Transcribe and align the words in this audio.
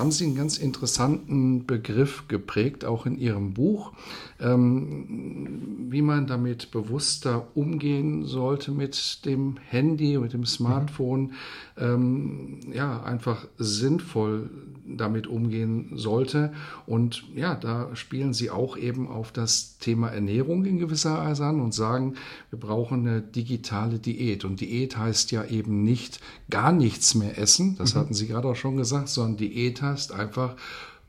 Haben 0.00 0.10
Sie 0.10 0.24
einen 0.24 0.34
ganz 0.34 0.58
interessanten 0.58 1.66
Begriff 1.66 2.26
geprägt, 2.26 2.84
auch 2.84 3.06
in 3.06 3.18
Ihrem 3.18 3.54
Buch, 3.54 3.92
ähm, 4.40 5.86
wie 5.90 6.02
man 6.02 6.26
damit 6.26 6.70
bewusster 6.70 7.48
umgehen 7.54 8.24
sollte 8.24 8.72
mit 8.72 9.24
dem 9.26 9.58
Handy, 9.68 10.18
mit 10.18 10.32
dem 10.32 10.46
Smartphone, 10.46 11.22
mhm. 11.22 11.30
ähm, 11.78 12.60
ja, 12.72 13.02
einfach 13.02 13.46
sinnvoll 13.58 14.50
damit 14.96 15.26
umgehen 15.26 15.92
sollte. 15.94 16.52
Und 16.86 17.24
ja, 17.34 17.54
da 17.54 17.94
spielen 17.94 18.32
Sie 18.32 18.50
auch 18.50 18.76
eben 18.76 19.08
auf 19.08 19.32
das 19.32 19.78
Thema 19.78 20.08
Ernährung 20.08 20.64
in 20.64 20.78
gewisser 20.78 21.18
Weise 21.18 21.44
an 21.44 21.60
und 21.60 21.74
sagen, 21.74 22.14
wir 22.50 22.58
brauchen 22.58 23.06
eine 23.06 23.22
digitale 23.22 23.98
Diät. 23.98 24.44
Und 24.44 24.60
Diät 24.60 24.96
heißt 24.96 25.30
ja 25.30 25.44
eben 25.44 25.84
nicht 25.84 26.20
gar 26.48 26.72
nichts 26.72 27.14
mehr 27.14 27.38
essen, 27.38 27.76
das 27.76 27.94
mhm. 27.94 27.98
hatten 27.98 28.14
Sie 28.14 28.26
gerade 28.26 28.48
auch 28.48 28.56
schon 28.56 28.76
gesagt, 28.76 29.08
sondern 29.08 29.36
Diät 29.36 29.82
heißt 29.82 29.89
einfach 30.12 30.56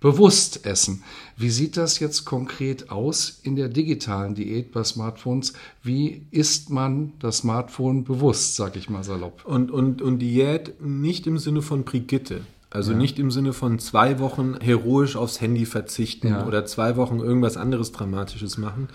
bewusst 0.02 0.66
essen. 0.66 1.04
Wie 1.38 1.52
sieht 1.52 1.78
das 1.78 2.00
jetzt 2.00 2.26
konkret 2.26 2.90
aus 2.90 3.40
in 3.44 3.56
der 3.56 3.70
digitalen 3.70 4.36
Diät 4.36 4.72
bei 4.72 4.84
Smartphones? 4.84 5.54
Wie 5.84 6.26
isst 6.32 6.70
man 6.70 7.14
das 7.20 7.38
Smartphone 7.38 8.04
bewusst, 8.04 8.56
sag 8.56 8.76
ich 8.76 8.90
mal 8.90 9.04
salopp? 9.04 9.46
Und, 9.46 9.72
und, 9.72 10.02
und 10.02 10.20
Diät 10.20 10.82
nicht 10.82 11.28
im 11.28 11.38
Sinne 11.38 11.62
von 11.62 11.84
Brigitte. 11.86 12.42
Also 12.72 12.94
ja. 12.94 12.98
nicht 12.98 13.20
im 13.20 13.32
Sinne 13.32 13.54
von 13.54 13.80
zwei 13.80 14.20
Wochen 14.20 14.56
heroisch 14.59 15.16
aufs 15.16 15.40
Handy 15.40 15.66
verzichten 15.66 16.30
ja. 16.30 16.48
oder 16.48 16.66
zwei 16.66 16.96
Wochen 16.96 17.20
irgendwas 17.20 17.58
anderes 17.58 17.92
Dramatisches 17.92 18.58
machen, 18.58 18.88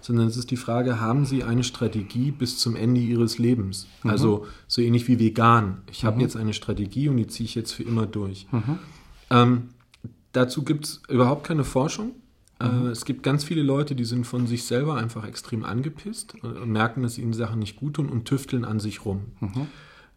sondern 0.00 0.28
es 0.28 0.36
ist 0.36 0.50
die 0.50 0.56
Frage, 0.56 1.00
haben 1.00 1.26
Sie 1.26 1.42
eine 1.42 1.64
Strategie 1.64 2.30
bis 2.30 2.58
zum 2.58 2.76
Ende 2.76 3.00
Ihres 3.00 3.38
Lebens? 3.38 3.88
Mhm. 4.02 4.10
Also 4.10 4.46
so 4.68 4.80
ähnlich 4.82 5.08
wie 5.08 5.18
vegan. 5.18 5.78
Ich 5.90 6.04
mhm. 6.04 6.06
habe 6.06 6.20
jetzt 6.22 6.36
eine 6.36 6.54
Strategie 6.54 7.08
und 7.08 7.16
die 7.16 7.26
ziehe 7.26 7.44
ich 7.44 7.54
jetzt 7.54 7.72
für 7.72 7.82
immer 7.82 8.06
durch. 8.06 8.46
Mhm. 8.52 8.78
Ähm, 9.34 9.70
dazu 10.32 10.62
gibt 10.62 10.84
es 10.84 11.02
überhaupt 11.08 11.44
keine 11.44 11.64
Forschung. 11.64 12.12
Äh, 12.60 12.68
mhm. 12.68 12.86
es 12.86 13.04
gibt 13.04 13.22
ganz 13.22 13.44
viele 13.44 13.62
Leute, 13.62 13.94
die 13.94 14.04
sind 14.04 14.26
von 14.26 14.46
sich 14.46 14.64
selber 14.64 14.96
einfach 14.96 15.26
extrem 15.26 15.64
angepisst 15.64 16.36
und 16.42 16.70
merken, 16.70 17.02
dass 17.02 17.18
ihnen 17.18 17.32
Sachen 17.32 17.58
nicht 17.58 17.76
gut 17.76 17.94
tun 17.94 18.08
und 18.08 18.26
tüfteln 18.26 18.64
an 18.64 18.78
sich 18.78 19.04
rum. 19.04 19.22
Mhm. 19.40 19.66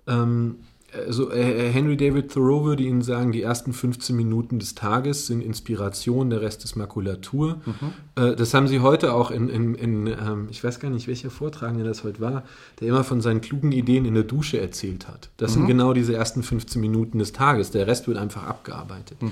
Ähm, 0.05 0.55
also 0.93 1.31
äh, 1.31 1.69
Henry 1.71 1.97
David 1.97 2.31
Thoreau 2.31 2.63
würde 2.63 2.83
Ihnen 2.83 3.01
sagen, 3.01 3.31
die 3.33 3.41
ersten 3.41 3.73
15 3.73 4.15
Minuten 4.15 4.59
des 4.59 4.73
Tages 4.73 5.27
sind 5.27 5.41
Inspiration, 5.41 6.29
der 6.29 6.41
Rest 6.41 6.63
ist 6.63 6.75
Makulatur. 6.75 7.61
Mhm. 7.65 7.93
Äh, 8.15 8.35
das 8.35 8.53
haben 8.53 8.67
Sie 8.67 8.79
heute 8.79 9.13
auch 9.13 9.29
in, 9.29 9.49
in, 9.49 9.75
in 9.75 10.07
ähm, 10.07 10.47
ich 10.49 10.63
weiß 10.63 10.79
gar 10.79 10.89
nicht, 10.89 11.07
welcher 11.07 11.29
Vortragende 11.29 11.83
das 11.83 12.03
heute 12.03 12.21
war, 12.21 12.43
der 12.79 12.87
immer 12.87 13.03
von 13.03 13.19
seinen 13.19 13.41
klugen 13.41 13.73
Ideen 13.73 14.05
in 14.05 14.13
der 14.13 14.23
Dusche 14.23 14.61
erzählt 14.61 15.07
hat. 15.07 15.29
Das 15.37 15.51
mhm. 15.51 15.55
sind 15.55 15.67
genau 15.67 15.93
diese 15.93 16.15
ersten 16.15 16.41
15 16.41 16.79
Minuten 16.79 17.19
des 17.19 17.33
Tages. 17.33 17.71
Der 17.71 17.85
Rest 17.85 18.07
wird 18.07 18.17
einfach 18.17 18.45
abgearbeitet. 18.45 19.21
Mhm. 19.21 19.31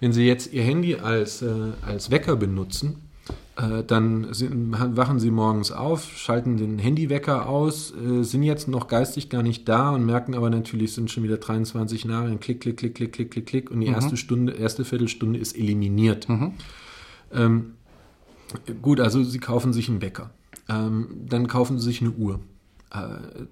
Wenn 0.00 0.12
Sie 0.12 0.26
jetzt 0.26 0.52
Ihr 0.54 0.62
Handy 0.62 0.96
als, 0.96 1.42
äh, 1.42 1.48
als 1.86 2.10
Wecker 2.10 2.36
benutzen, 2.36 2.96
äh, 2.96 3.13
dann 3.86 4.34
sind, 4.34 4.72
wachen 4.96 5.20
sie 5.20 5.30
morgens 5.30 5.70
auf, 5.70 6.16
schalten 6.16 6.56
den 6.56 6.78
Handywecker 6.78 7.48
aus, 7.48 7.94
äh, 7.94 8.24
sind 8.24 8.42
jetzt 8.42 8.66
noch 8.66 8.88
geistig 8.88 9.30
gar 9.30 9.44
nicht 9.44 9.68
da 9.68 9.90
und 9.90 10.04
merken 10.04 10.34
aber 10.34 10.50
natürlich, 10.50 10.92
sind 10.92 11.10
schon 11.10 11.22
wieder 11.22 11.36
23 11.36 12.04
Nachrichten, 12.04 12.40
klick, 12.40 12.60
klick, 12.60 12.76
klick, 12.76 12.94
klick, 12.94 13.12
klick, 13.12 13.30
klick, 13.30 13.46
klick 13.46 13.70
und 13.70 13.80
die 13.80 13.88
mhm. 13.88 13.94
erste 13.94 14.16
Stunde, 14.16 14.54
erste 14.54 14.84
Viertelstunde 14.84 15.38
ist 15.38 15.56
eliminiert. 15.56 16.28
Mhm. 16.28 16.52
Ähm, 17.32 17.74
gut, 18.82 18.98
also 18.98 19.22
sie 19.22 19.38
kaufen 19.38 19.72
sich 19.72 19.88
einen 19.88 20.02
Wecker. 20.02 20.30
Ähm, 20.68 21.08
dann 21.28 21.46
kaufen 21.46 21.78
sie 21.78 21.84
sich 21.84 22.00
eine 22.00 22.10
Uhr. 22.10 22.40
Äh, 22.94 23.46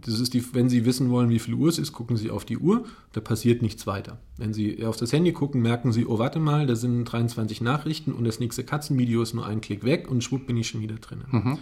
das 0.00 0.20
ist 0.20 0.34
die, 0.34 0.54
wenn 0.54 0.68
Sie 0.68 0.84
wissen 0.84 1.10
wollen, 1.10 1.30
wie 1.30 1.38
viel 1.38 1.54
Uhr 1.54 1.68
es 1.68 1.78
ist, 1.78 1.92
gucken 1.92 2.16
Sie 2.16 2.30
auf 2.30 2.44
die 2.44 2.58
Uhr, 2.58 2.84
da 3.12 3.20
passiert 3.20 3.62
nichts 3.62 3.86
weiter. 3.86 4.18
Wenn 4.36 4.52
Sie 4.52 4.84
auf 4.84 4.96
das 4.96 5.12
Handy 5.12 5.32
gucken, 5.32 5.62
merken 5.62 5.92
Sie, 5.92 6.06
oh, 6.06 6.18
warte 6.18 6.40
mal, 6.40 6.66
da 6.66 6.74
sind 6.74 7.04
23 7.04 7.60
Nachrichten 7.60 8.12
und 8.12 8.24
das 8.24 8.40
nächste 8.40 8.64
Katzenvideo 8.64 9.22
ist 9.22 9.34
nur 9.34 9.46
ein 9.46 9.60
Klick 9.60 9.84
weg 9.84 10.10
und 10.10 10.24
schwupp 10.24 10.46
bin 10.46 10.56
ich 10.56 10.68
schon 10.68 10.80
wieder 10.80 10.96
drin. 10.96 11.22
Mhm. 11.30 11.58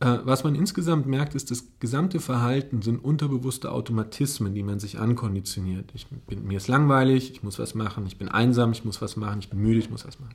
Äh, 0.00 0.18
was 0.22 0.44
man 0.44 0.54
insgesamt 0.54 1.06
merkt, 1.06 1.34
ist, 1.34 1.50
das 1.50 1.64
gesamte 1.80 2.20
Verhalten 2.20 2.82
sind 2.82 3.02
unterbewusste 3.02 3.72
Automatismen, 3.72 4.54
die 4.54 4.62
man 4.62 4.78
sich 4.78 5.00
ankonditioniert. 5.00 5.90
Ich 5.94 6.06
bin, 6.06 6.46
mir 6.46 6.58
ist 6.58 6.68
langweilig, 6.68 7.32
ich 7.32 7.42
muss 7.42 7.58
was 7.58 7.74
machen, 7.74 8.06
ich 8.06 8.16
bin 8.16 8.28
einsam, 8.28 8.70
ich 8.70 8.84
muss 8.84 9.02
was 9.02 9.16
machen, 9.16 9.40
ich 9.40 9.50
bin 9.50 9.60
müde, 9.60 9.80
ich 9.80 9.90
muss 9.90 10.06
was 10.06 10.20
machen. 10.20 10.34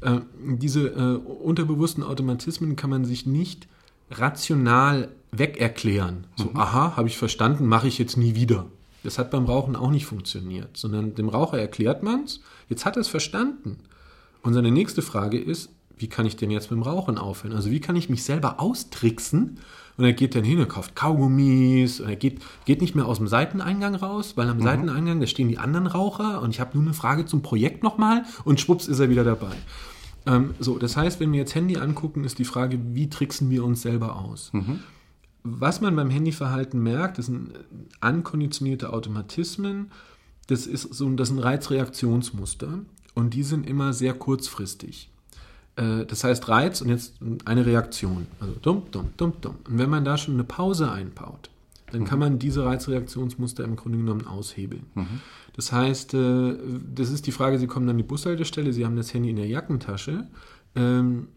Äh, 0.00 0.20
diese 0.56 0.88
äh, 0.88 1.16
unterbewussten 1.18 2.02
Automatismen 2.02 2.74
kann 2.74 2.90
man 2.90 3.04
sich 3.04 3.26
nicht 3.26 3.68
rational 4.10 5.08
wegerklären. 5.32 6.26
So, 6.36 6.46
mhm. 6.46 6.56
aha, 6.56 6.96
habe 6.96 7.08
ich 7.08 7.16
verstanden, 7.16 7.66
mache 7.66 7.88
ich 7.88 7.98
jetzt 7.98 8.16
nie 8.16 8.34
wieder. 8.34 8.66
Das 9.02 9.18
hat 9.18 9.30
beim 9.30 9.46
Rauchen 9.46 9.76
auch 9.76 9.90
nicht 9.90 10.06
funktioniert, 10.06 10.76
sondern 10.76 11.14
dem 11.14 11.28
Raucher 11.28 11.58
erklärt 11.58 12.02
man 12.02 12.24
es, 12.24 12.40
jetzt 12.68 12.84
hat 12.84 12.96
er 12.96 13.00
es 13.00 13.08
verstanden. 13.08 13.78
Und 14.42 14.54
seine 14.54 14.70
nächste 14.70 15.02
Frage 15.02 15.38
ist, 15.38 15.70
wie 15.96 16.08
kann 16.08 16.26
ich 16.26 16.36
denn 16.36 16.50
jetzt 16.50 16.70
mit 16.70 16.78
dem 16.78 16.82
Rauchen 16.82 17.18
aufhören? 17.18 17.54
Also 17.54 17.70
wie 17.70 17.80
kann 17.80 17.96
ich 17.96 18.08
mich 18.08 18.24
selber 18.24 18.58
austricksen? 18.58 19.58
Und 19.96 20.04
er 20.04 20.14
geht 20.14 20.34
dann 20.34 20.44
hin 20.44 20.58
und 20.58 20.68
kauft 20.68 20.96
Kaugummis 20.96 22.00
und 22.00 22.08
er 22.08 22.16
geht, 22.16 22.40
geht 22.64 22.80
nicht 22.80 22.94
mehr 22.94 23.06
aus 23.06 23.18
dem 23.18 23.28
Seiteneingang 23.28 23.94
raus, 23.94 24.32
weil 24.36 24.48
am 24.48 24.58
mhm. 24.58 24.62
Seiteneingang, 24.62 25.20
da 25.20 25.26
stehen 25.26 25.48
die 25.48 25.58
anderen 25.58 25.86
Raucher 25.86 26.40
und 26.40 26.50
ich 26.50 26.60
habe 26.60 26.70
nur 26.74 26.86
eine 26.86 26.94
Frage 26.94 27.26
zum 27.26 27.42
Projekt 27.42 27.82
nochmal 27.82 28.24
und 28.44 28.60
schwupps 28.60 28.88
ist 28.88 28.98
er 28.98 29.10
wieder 29.10 29.24
dabei. 29.24 29.54
Ähm, 30.26 30.54
so, 30.58 30.78
das 30.78 30.96
heißt, 30.96 31.20
wenn 31.20 31.32
wir 31.32 31.40
jetzt 31.40 31.54
Handy 31.54 31.76
angucken, 31.76 32.24
ist 32.24 32.38
die 32.38 32.44
Frage, 32.44 32.78
wie 32.94 33.08
tricksen 33.08 33.50
wir 33.50 33.64
uns 33.64 33.82
selber 33.82 34.16
aus? 34.16 34.52
Mhm. 34.52 34.80
Was 35.42 35.80
man 35.80 35.96
beim 35.96 36.10
Handyverhalten 36.10 36.82
merkt, 36.82 37.18
das 37.18 37.26
sind 37.26 37.52
ankonditionierte 38.00 38.92
Automatismen, 38.92 39.90
das, 40.46 40.66
ist 40.66 40.94
so, 40.94 41.08
das 41.10 41.28
sind 41.28 41.38
Reizreaktionsmuster 41.38 42.80
und 43.14 43.34
die 43.34 43.42
sind 43.42 43.66
immer 43.66 43.92
sehr 43.92 44.14
kurzfristig. 44.14 45.10
Äh, 45.76 46.04
das 46.06 46.24
heißt 46.24 46.48
Reiz 46.48 46.80
und 46.80 46.88
jetzt 46.88 47.14
eine 47.44 47.64
Reaktion. 47.64 48.26
Also 48.40 48.54
dumm, 48.60 48.82
dumm, 48.90 49.10
dumm, 49.16 49.32
dumm. 49.40 49.56
Und 49.68 49.78
wenn 49.78 49.90
man 49.90 50.04
da 50.04 50.18
schon 50.18 50.34
eine 50.34 50.44
Pause 50.44 50.90
einbaut, 50.90 51.49
dann 51.92 52.04
kann 52.04 52.18
man 52.18 52.38
diese 52.38 52.64
Reizreaktionsmuster 52.64 53.64
im 53.64 53.76
Grunde 53.76 53.98
genommen 53.98 54.26
aushebeln. 54.26 54.86
Mhm. 54.94 55.20
Das 55.54 55.72
heißt, 55.72 56.14
äh, 56.14 56.56
das 56.94 57.10
ist 57.10 57.26
die 57.26 57.32
Frage, 57.32 57.58
Sie 57.58 57.66
kommen 57.66 57.88
an 57.88 57.96
die 57.96 58.02
Bushaltestelle, 58.02 58.72
Sie 58.72 58.84
haben 58.84 58.96
das 58.96 59.12
Handy 59.12 59.30
in 59.30 59.36
der 59.36 59.46
Jackentasche, 59.46 60.28
ähm, 60.74 61.28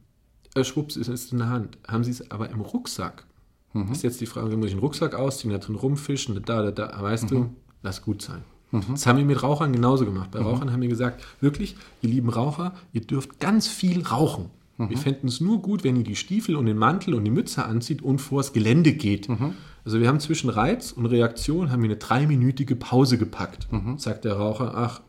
äh, 0.56 0.64
schwupps, 0.64 0.96
ist 0.96 1.08
es 1.08 1.32
in 1.32 1.40
der 1.40 1.50
Hand. 1.50 1.78
Haben 1.88 2.04
Sie 2.04 2.12
es 2.12 2.32
aber 2.32 2.50
im 2.50 2.62
Rucksack? 2.62 3.26
Mhm. 3.74 3.92
Ist 3.92 4.04
jetzt 4.04 4.22
die 4.22 4.26
Frage, 4.26 4.56
muss 4.56 4.68
ich 4.68 4.74
den 4.74 4.80
Rucksack 4.80 5.16
ausziehen, 5.16 5.52
da 5.52 5.58
drin 5.58 5.76
rumfischen, 5.76 6.40
da, 6.46 6.62
da, 6.62 6.72
da, 6.72 7.02
weißt 7.02 7.26
mhm. 7.26 7.30
du, 7.30 7.56
lass 7.82 8.02
gut 8.02 8.22
sein. 8.22 8.44
Mhm. 8.72 8.84
Das 8.92 9.08
haben 9.08 9.18
wir 9.18 9.26
mit 9.26 9.42
Rauchern 9.42 9.74
genauso 9.74 10.06
gemacht. 10.06 10.32
Bei 10.32 10.40
mhm. 10.40 10.46
Rauchern 10.46 10.72
haben 10.72 10.82
wir 10.82 10.90
gesagt, 10.90 11.24
wirklich, 11.42 11.76
ihr 12.02 12.10
lieben 12.10 12.30
Raucher, 12.30 12.74
ihr 12.92 13.02
dürft 13.02 13.40
ganz 13.40 13.68
viel 13.68 14.06
rauchen. 14.06 14.50
Wir 14.78 14.88
mhm. 14.88 14.98
fänden 14.98 15.30
es 15.30 15.40
nur 15.40 15.62
gut, 15.62 15.84
wenn 15.84 15.96
ihr 15.96 16.04
die 16.04 16.16
Stiefel 16.16 16.56
und 16.56 16.66
den 16.66 16.78
Mantel 16.78 17.14
und 17.14 17.24
die 17.24 17.32
Mütze 17.32 17.64
anzieht 17.66 18.02
und 18.02 18.20
vors 18.20 18.54
Gelände 18.54 18.94
geht. 18.94 19.28
Also 19.86 20.00
wir 20.00 20.08
haben 20.08 20.20
zwischen 20.20 20.50
Reiz 20.50 20.92
und 20.92 21.06
Reaktion 21.06 21.72
haben 21.72 21.82
wir 21.82 21.90
eine 21.90 21.98
dreiminütige 21.98 22.76
Pause 22.76 23.18
gepackt. 23.18 23.72
Mhm. 23.72 23.98
Sagt 23.98 24.26
der 24.26 24.34
Raucher, 24.34 24.74
ach, 24.76 25.02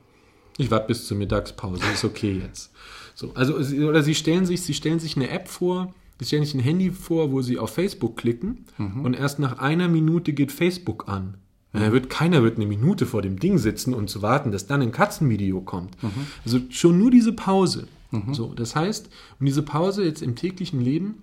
ich 0.57 0.71
warte 0.71 0.89
bis 0.89 1.07
zur 1.07 1.17
Mittagspause, 1.17 1.83
ist 1.93 2.05
okay 2.05 2.43
jetzt. 2.45 2.73
So, 3.15 3.33
also 3.35 3.55
oder 3.55 4.03
sie 4.03 4.15
stellen 4.15 4.47
sich, 4.47 4.63
sie 4.63 4.75
stellen 4.75 4.99
sich 4.99 5.17
eine 5.17 5.31
App 5.31 5.49
vor, 5.49 5.95
sie 6.19 6.27
stellen 6.27 6.45
sich 6.45 6.55
ein 6.55 6.61
Handy 6.61 6.91
vor, 6.91 7.31
wo 7.31 7.43
sie 7.43 7.59
auf 7.59 7.71
Facebook 7.71 8.17
klicken 8.17 8.67
mhm. 8.79 9.05
und 9.05 9.15
erst 9.15 9.39
nach 9.39 9.59
einer 9.59 9.89
Minute 9.89 10.33
geht 10.33 10.51
Facebook 10.51 11.09
an. 11.09 11.37
Mhm. 11.73 11.93
Wird 11.93 12.11
keiner 12.11 12.43
wird 12.43 12.57
eine 12.57 12.67
Minute 12.67 13.07
vor 13.07 13.23
dem 13.23 13.39
Ding 13.39 13.59
sitzen 13.59 13.95
und 13.95 14.11
zu 14.11 14.23
warten, 14.23 14.53
dass 14.53 14.67
dann 14.67 14.83
ein 14.83 14.93
Katzenvideo 14.93 15.61
kommt. 15.61 16.01
Mhm. 16.03 16.27
Also 16.45 16.61
schon 16.71 16.99
nur 16.99 17.11
diese 17.11 17.33
Pause. 17.33 17.87
Mhm. 18.11 18.35
So, 18.35 18.55
das 18.55 18.75
heißt, 18.75 19.09
und 19.39 19.47
diese 19.47 19.63
Pause 19.63 20.05
jetzt 20.05 20.23
im 20.23 20.37
täglichen 20.37 20.81
Leben 20.81 21.23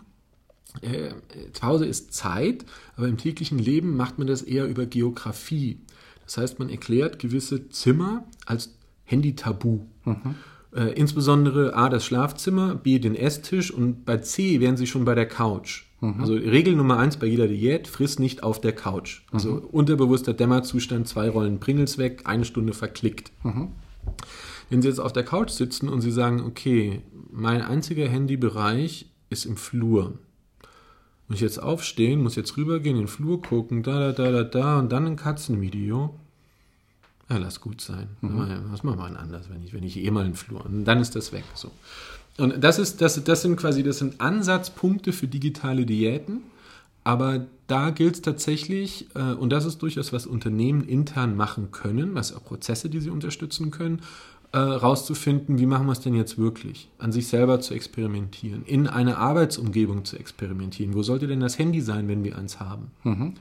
äh, 0.82 1.14
Pause 1.60 1.86
ist 1.86 2.14
Zeit, 2.14 2.66
aber 2.96 3.08
im 3.08 3.18
täglichen 3.18 3.60
Leben 3.60 3.96
macht 3.98 4.18
man 4.18 4.28
das 4.28 4.42
eher 4.42 4.68
über 4.68 4.86
Geografie. 4.86 5.80
Das 6.26 6.38
heißt, 6.38 6.60
man 6.60 6.70
erklärt 6.70 7.20
gewisse 7.20 7.70
Zimmer 7.70 8.24
als 8.46 8.74
Handy-Tabu. 9.04 9.82
Mhm. 10.06 10.36
Äh, 10.74 10.94
insbesondere 10.94 11.76
A, 11.76 11.90
das 11.90 12.06
Schlafzimmer, 12.06 12.76
B, 12.76 13.00
den 13.00 13.16
Esstisch 13.16 13.72
und 13.72 14.06
bei 14.06 14.18
C 14.18 14.62
wären 14.62 14.78
sie 14.78 14.88
schon 14.88 15.04
bei 15.04 15.16
der 15.16 15.28
Couch. 15.28 15.84
Mhm. 16.00 16.22
Also 16.22 16.34
Regel 16.34 16.76
Nummer 16.76 16.98
eins 16.98 17.18
bei 17.18 17.28
jeder 17.28 17.48
Diät, 17.48 17.88
friss 17.88 18.20
nicht 18.20 18.44
auf 18.44 18.62
der 18.62 18.74
Couch. 18.74 19.24
Also 19.32 19.56
mhm. 19.56 19.66
unterbewusster 19.66 20.34
Dämmerzustand, 20.34 21.08
zwei 21.08 21.30
Rollen 21.30 21.60
Pringles 21.60 21.98
weg, 21.98 22.22
eine 22.24 22.46
Stunde 22.46 22.74
verklickt. 22.74 23.32
Mhm. 23.44 23.70
Wenn 24.70 24.82
Sie 24.82 24.88
jetzt 24.88 25.00
auf 25.00 25.12
der 25.12 25.24
Couch 25.24 25.50
sitzen 25.50 25.90
und 25.90 26.00
Sie 26.00 26.12
sagen, 26.12 26.42
okay, 26.42 27.02
mein 27.30 27.62
einziger 27.62 28.08
Handybereich 28.08 29.12
ist 29.30 29.46
im 29.46 29.58
Flur. 29.58 30.18
Muss 31.32 31.38
ich 31.38 31.44
jetzt 31.44 31.64
aufstehen, 31.64 32.22
muss 32.22 32.36
jetzt 32.36 32.58
rübergehen, 32.58 32.98
in 32.98 33.04
den 33.04 33.08
Flur 33.08 33.42
gucken, 33.42 33.84
da, 33.84 34.12
da, 34.12 34.12
da, 34.12 34.32
da, 34.32 34.44
da 34.44 34.80
und 34.80 34.92
dann 34.92 35.08
ein 35.08 35.16
Katzenvideo. 35.16 36.14
Ja, 37.30 37.38
lass 37.38 37.62
gut 37.62 37.80
sein. 37.80 38.10
Mhm. 38.20 38.66
Was 38.70 38.84
machen 38.84 39.00
wir 39.00 39.08
denn 39.08 39.16
anders, 39.16 39.50
wenn 39.50 39.64
ich, 39.64 39.72
wenn 39.72 39.84
ich 39.84 39.96
eh 39.96 40.12
mal 40.12 40.26
in 40.26 40.32
den 40.32 40.36
Flur 40.36 40.66
und 40.66 40.84
dann 40.84 41.00
ist 41.00 41.16
das 41.16 41.32
weg. 41.32 41.46
So. 41.54 41.72
Und 42.38 42.62
das 42.62 42.80
ist, 42.80 43.00
das, 43.00 43.24
das 43.24 43.44
sind 43.44 43.56
quasi, 43.56 43.82
das 43.82 44.00
sind 44.00 44.20
Ansatzpunkte 44.20 45.14
für 45.14 45.30
digitale 45.30 45.86
Diäten. 45.86 46.42
Aber 47.06 47.46
da 47.68 47.92
gilt 47.92 48.16
es 48.16 48.22
tatsächlich, 48.22 49.08
äh, 49.16 49.32
und 49.32 49.52
das 49.52 49.64
ist 49.64 49.82
durchaus, 49.82 50.12
was 50.12 50.28
Unternehmen 50.28 50.84
intern 50.84 51.38
machen 51.38 51.72
können, 51.72 52.14
was 52.14 52.36
auch 52.36 52.44
Prozesse, 52.44 52.90
die 52.90 53.00
sie 53.00 53.10
unterstützen 53.10 53.72
können, 53.72 54.02
äh, 54.54 54.58
rauszufinden, 54.58 55.60
wie 55.60 55.66
machen 55.66 55.86
wir 55.86 55.94
es 55.94 56.02
denn 56.02 56.14
jetzt 56.14 56.38
wirklich, 56.38 56.90
an 56.98 57.12
sich 57.12 57.28
selber 57.28 57.62
zu 57.62 57.74
experimentieren, 57.74 58.64
in 58.66 58.88
einer 58.88 59.18
Arbeitsumgebung 59.18 60.04
zu 60.04 60.18
experimentieren. 60.18 60.94
Wo 60.94 61.04
sollte 61.04 61.28
denn 61.28 61.40
das 61.40 61.58
Handy 61.58 61.82
sein, 61.82 62.08
wenn 62.08 62.24
wir 62.24 62.38
eins 62.38 62.60
haben? 62.60 62.92
Mhm. 63.04 63.34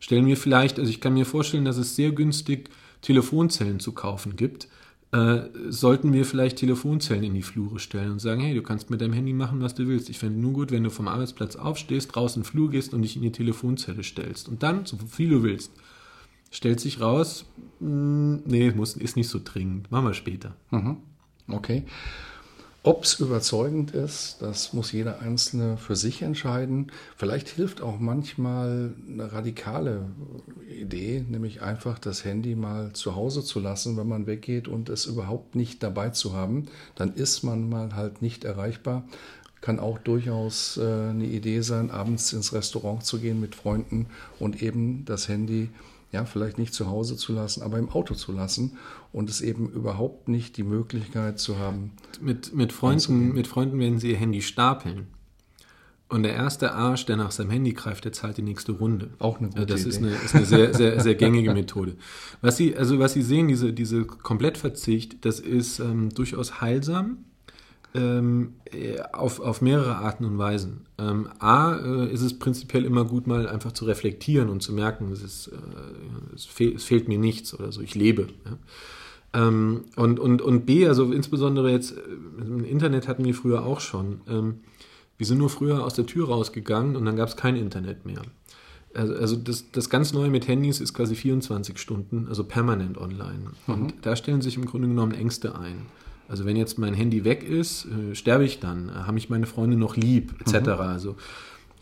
Stellen 0.00 0.26
wir 0.26 0.36
vielleicht, 0.36 0.78
also 0.78 0.90
ich 0.90 1.00
kann 1.00 1.14
mir 1.14 1.26
vorstellen, 1.26 1.64
dass 1.64 1.78
es 1.78 1.96
sehr 1.96 2.12
günstig 2.12 2.70
Telefonzellen 3.00 3.80
zu 3.80 3.92
kaufen 3.92 4.36
gibt, 4.36 4.68
äh, 5.10 5.40
sollten 5.70 6.12
wir 6.12 6.26
vielleicht 6.26 6.58
Telefonzellen 6.58 7.24
in 7.24 7.34
die 7.34 7.42
Flure 7.42 7.78
stellen 7.78 8.12
und 8.12 8.18
sagen, 8.18 8.42
hey, 8.42 8.54
du 8.54 8.62
kannst 8.62 8.90
mit 8.90 9.00
deinem 9.00 9.14
Handy 9.14 9.32
machen, 9.32 9.62
was 9.62 9.74
du 9.74 9.88
willst. 9.88 10.10
Ich 10.10 10.18
fände 10.18 10.38
nur 10.38 10.52
gut, 10.52 10.70
wenn 10.70 10.84
du 10.84 10.90
vom 10.90 11.08
Arbeitsplatz 11.08 11.56
aufstehst, 11.56 12.14
draußen 12.14 12.42
in 12.42 12.44
den 12.44 12.50
Flur 12.50 12.70
gehst 12.70 12.92
und 12.92 13.02
dich 13.02 13.16
in 13.16 13.22
die 13.22 13.32
Telefonzelle 13.32 14.02
stellst. 14.02 14.48
Und 14.48 14.62
dann, 14.62 14.84
so 14.84 14.98
viel 14.98 15.30
du 15.30 15.42
willst, 15.42 15.72
stellt 16.50 16.80
sich 16.80 17.00
raus, 17.00 17.44
mh, 17.80 17.88
hm, 17.88 18.42
nee, 18.46 18.70
muss, 18.70 18.96
ist 18.96 19.16
nicht 19.16 19.28
so 19.28 19.40
dringend. 19.42 19.90
Machen 19.90 20.06
wir 20.06 20.14
später. 20.14 20.54
Mhm. 20.70 20.98
Okay. 21.48 21.84
Ob 22.84 23.04
es 23.04 23.18
überzeugend 23.18 23.90
ist, 23.90 24.36
das 24.40 24.72
muss 24.72 24.92
jeder 24.92 25.20
Einzelne 25.20 25.76
für 25.76 25.96
sich 25.96 26.22
entscheiden. 26.22 26.92
Vielleicht 27.16 27.48
hilft 27.48 27.82
auch 27.82 27.98
manchmal 27.98 28.94
eine 29.06 29.32
radikale 29.32 30.06
Idee, 30.70 31.22
nämlich 31.28 31.60
einfach 31.60 31.98
das 31.98 32.24
Handy 32.24 32.54
mal 32.54 32.92
zu 32.92 33.16
Hause 33.16 33.42
zu 33.42 33.58
lassen, 33.58 33.96
wenn 33.96 34.08
man 34.08 34.26
weggeht 34.26 34.68
und 34.68 34.88
es 34.88 35.06
überhaupt 35.06 35.56
nicht 35.56 35.82
dabei 35.82 36.10
zu 36.10 36.34
haben. 36.34 36.66
Dann 36.94 37.12
ist 37.12 37.42
man 37.42 37.68
mal 37.68 37.94
halt 37.94 38.22
nicht 38.22 38.44
erreichbar. 38.44 39.04
Kann 39.60 39.80
auch 39.80 39.98
durchaus 39.98 40.76
äh, 40.76 40.82
eine 40.82 41.26
Idee 41.26 41.62
sein, 41.62 41.90
abends 41.90 42.32
ins 42.32 42.52
Restaurant 42.52 43.04
zu 43.04 43.18
gehen 43.18 43.40
mit 43.40 43.56
Freunden 43.56 44.06
und 44.38 44.62
eben 44.62 45.04
das 45.04 45.28
Handy 45.28 45.68
ja, 46.10 46.24
vielleicht 46.24 46.58
nicht 46.58 46.72
zu 46.72 46.88
Hause 46.88 47.16
zu 47.16 47.32
lassen, 47.32 47.62
aber 47.62 47.78
im 47.78 47.90
Auto 47.90 48.14
zu 48.14 48.32
lassen 48.32 48.78
und 49.12 49.28
es 49.28 49.40
eben 49.40 49.68
überhaupt 49.68 50.28
nicht 50.28 50.56
die 50.56 50.62
Möglichkeit 50.62 51.38
zu 51.38 51.58
haben. 51.58 51.92
Mit, 52.20 52.54
mit, 52.54 52.72
Freunden, 52.72 53.32
mit 53.34 53.46
Freunden 53.46 53.78
werden 53.78 53.98
sie 53.98 54.10
ihr 54.10 54.16
Handy 54.16 54.40
stapeln. 54.42 55.08
Und 56.10 56.22
der 56.22 56.32
erste 56.32 56.72
Arsch, 56.72 57.04
der 57.04 57.18
nach 57.18 57.30
seinem 57.32 57.50
Handy 57.50 57.74
greift, 57.74 58.06
der 58.06 58.12
zahlt 58.12 58.38
die 58.38 58.42
nächste 58.42 58.72
Runde. 58.72 59.10
Auch 59.18 59.38
eine 59.38 59.50
gute 59.50 59.66
Das 59.66 59.82
Idee. 59.82 59.90
ist 59.90 59.98
eine, 59.98 60.10
ist 60.12 60.34
eine 60.34 60.46
sehr, 60.46 60.72
sehr, 60.72 61.00
sehr 61.00 61.14
gängige 61.14 61.52
Methode. 61.52 61.96
Was 62.40 62.56
Sie, 62.56 62.74
also 62.74 62.98
was 62.98 63.12
Sie 63.12 63.20
sehen, 63.20 63.48
diese, 63.48 63.74
diese 63.74 64.06
Komplettverzicht, 64.06 65.22
das 65.26 65.38
ist 65.38 65.80
ähm, 65.80 66.08
durchaus 66.08 66.62
heilsam 66.62 67.24
ähm, 67.98 68.54
äh, 68.72 69.00
auf, 69.12 69.40
auf 69.40 69.60
mehrere 69.60 69.96
Arten 69.96 70.24
und 70.24 70.38
Weisen. 70.38 70.86
Ähm, 70.98 71.28
A, 71.38 71.76
äh, 71.76 72.12
ist 72.12 72.22
es 72.22 72.38
prinzipiell 72.38 72.84
immer 72.84 73.04
gut, 73.04 73.26
mal 73.26 73.48
einfach 73.48 73.72
zu 73.72 73.84
reflektieren 73.84 74.48
und 74.48 74.62
zu 74.62 74.72
merken, 74.72 75.10
es, 75.12 75.22
ist, 75.22 75.48
äh, 75.48 76.34
es, 76.34 76.46
fehl, 76.46 76.74
es 76.74 76.84
fehlt 76.84 77.08
mir 77.08 77.18
nichts 77.18 77.52
oder 77.52 77.72
so, 77.72 77.80
ich 77.80 77.94
lebe. 77.94 78.28
Ja? 78.44 78.58
Ähm, 79.46 79.84
und, 79.96 80.20
und, 80.20 80.40
und 80.40 80.66
B, 80.66 80.86
also 80.86 81.12
insbesondere 81.12 81.70
jetzt 81.70 81.92
äh, 81.92 82.00
im 82.40 82.64
Internet 82.64 83.08
hatten 83.08 83.24
wir 83.24 83.34
früher 83.34 83.64
auch 83.64 83.80
schon. 83.80 84.20
Ähm, 84.28 84.60
wir 85.16 85.26
sind 85.26 85.38
nur 85.38 85.50
früher 85.50 85.84
aus 85.84 85.94
der 85.94 86.06
Tür 86.06 86.28
rausgegangen 86.28 86.96
und 86.96 87.04
dann 87.04 87.16
gab 87.16 87.28
es 87.28 87.36
kein 87.36 87.56
Internet 87.56 88.06
mehr. 88.06 88.22
Also, 88.94 89.14
also 89.14 89.36
das, 89.36 89.70
das 89.72 89.90
ganz 89.90 90.12
Neue 90.12 90.30
mit 90.30 90.48
Handys 90.48 90.80
ist 90.80 90.94
quasi 90.94 91.14
24 91.14 91.78
Stunden, 91.78 92.26
also 92.28 92.44
permanent 92.44 92.96
online. 92.96 93.50
Mhm. 93.66 93.74
Und 93.74 93.94
da 94.02 94.16
stellen 94.16 94.40
sich 94.40 94.56
im 94.56 94.64
Grunde 94.64 94.88
genommen 94.88 95.12
Ängste 95.12 95.58
ein. 95.58 95.86
Also 96.28 96.44
wenn 96.44 96.56
jetzt 96.56 96.78
mein 96.78 96.94
Handy 96.94 97.24
weg 97.24 97.42
ist, 97.42 97.86
äh, 97.86 98.14
sterbe 98.14 98.44
ich 98.44 98.60
dann, 98.60 98.90
äh, 98.90 98.92
habe 98.92 99.18
ich 99.18 99.30
meine 99.30 99.46
Freunde 99.46 99.76
noch 99.76 99.96
lieb, 99.96 100.34
etc. 100.40 100.60
Mhm. 100.60 100.68
Also, 100.68 101.16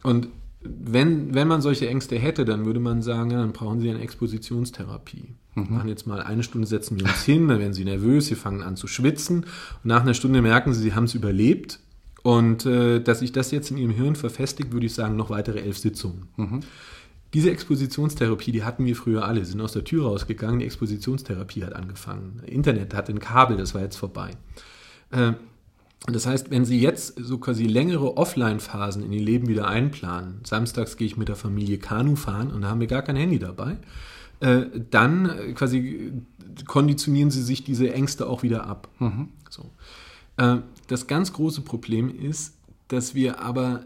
und 0.02 0.28
wenn, 0.62 1.34
wenn 1.34 1.48
man 1.48 1.60
solche 1.60 1.88
Ängste 1.88 2.16
hätte, 2.16 2.44
dann 2.44 2.64
würde 2.64 2.80
man 2.80 3.02
sagen, 3.02 3.30
ja, 3.30 3.38
dann 3.38 3.52
brauchen 3.52 3.80
sie 3.80 3.90
eine 3.90 4.00
Expositionstherapie. 4.00 5.34
Mhm. 5.54 5.66
Machen 5.70 5.88
jetzt 5.88 6.06
mal 6.06 6.20
eine 6.20 6.42
Stunde, 6.42 6.66
setzen 6.66 6.98
wir 6.98 7.06
uns 7.06 7.24
hin, 7.24 7.48
dann 7.48 7.58
werden 7.58 7.72
sie 7.72 7.84
nervös, 7.84 8.26
sie 8.26 8.34
fangen 8.34 8.62
an 8.62 8.76
zu 8.76 8.86
schwitzen 8.86 9.38
und 9.38 9.84
nach 9.84 10.02
einer 10.02 10.14
Stunde 10.14 10.42
merken 10.42 10.72
sie, 10.74 10.82
sie 10.82 10.94
haben 10.94 11.04
es 11.04 11.14
überlebt. 11.14 11.80
Und 12.22 12.66
äh, 12.66 13.00
dass 13.00 13.20
sich 13.20 13.30
das 13.30 13.52
jetzt 13.52 13.70
in 13.70 13.78
ihrem 13.78 13.92
Hirn 13.92 14.16
verfestigt, 14.16 14.72
würde 14.72 14.86
ich 14.86 14.94
sagen, 14.94 15.14
noch 15.14 15.30
weitere 15.30 15.60
elf 15.60 15.78
Sitzungen. 15.78 16.26
Mhm. 16.36 16.60
Diese 17.36 17.50
Expositionstherapie, 17.50 18.50
die 18.50 18.64
hatten 18.64 18.86
wir 18.86 18.96
früher 18.96 19.26
alle, 19.26 19.44
sind 19.44 19.60
aus 19.60 19.72
der 19.72 19.84
Tür 19.84 20.06
rausgegangen, 20.06 20.60
die 20.60 20.64
Expositionstherapie 20.64 21.66
hat 21.66 21.76
angefangen. 21.76 22.40
Internet 22.46 22.94
hat 22.94 23.10
ein 23.10 23.18
Kabel, 23.18 23.58
das 23.58 23.74
war 23.74 23.82
jetzt 23.82 23.96
vorbei. 23.96 24.30
Äh, 25.10 25.32
das 26.06 26.24
heißt, 26.24 26.50
wenn 26.50 26.64
Sie 26.64 26.80
jetzt 26.80 27.18
so 27.18 27.36
quasi 27.36 27.64
längere 27.64 28.16
Offline-Phasen 28.16 29.02
in 29.02 29.12
Ihr 29.12 29.20
Leben 29.20 29.48
wieder 29.48 29.68
einplanen, 29.68 30.40
samstags 30.44 30.96
gehe 30.96 31.06
ich 31.06 31.18
mit 31.18 31.28
der 31.28 31.36
Familie 31.36 31.76
Kanu 31.76 32.16
fahren 32.16 32.50
und 32.50 32.62
da 32.62 32.70
haben 32.70 32.80
wir 32.80 32.86
gar 32.86 33.02
kein 33.02 33.16
Handy 33.16 33.38
dabei, 33.38 33.76
äh, 34.40 34.62
dann 34.90 35.54
quasi 35.54 36.12
konditionieren 36.66 37.30
Sie 37.30 37.42
sich 37.42 37.64
diese 37.64 37.92
Ängste 37.92 38.28
auch 38.28 38.44
wieder 38.44 38.66
ab. 38.66 38.88
Mhm. 38.98 39.28
So. 39.50 39.72
Äh, 40.38 40.60
das 40.86 41.06
ganz 41.06 41.34
große 41.34 41.60
Problem 41.60 42.08
ist, 42.18 42.54
dass 42.88 43.14
wir 43.14 43.40
aber 43.40 43.84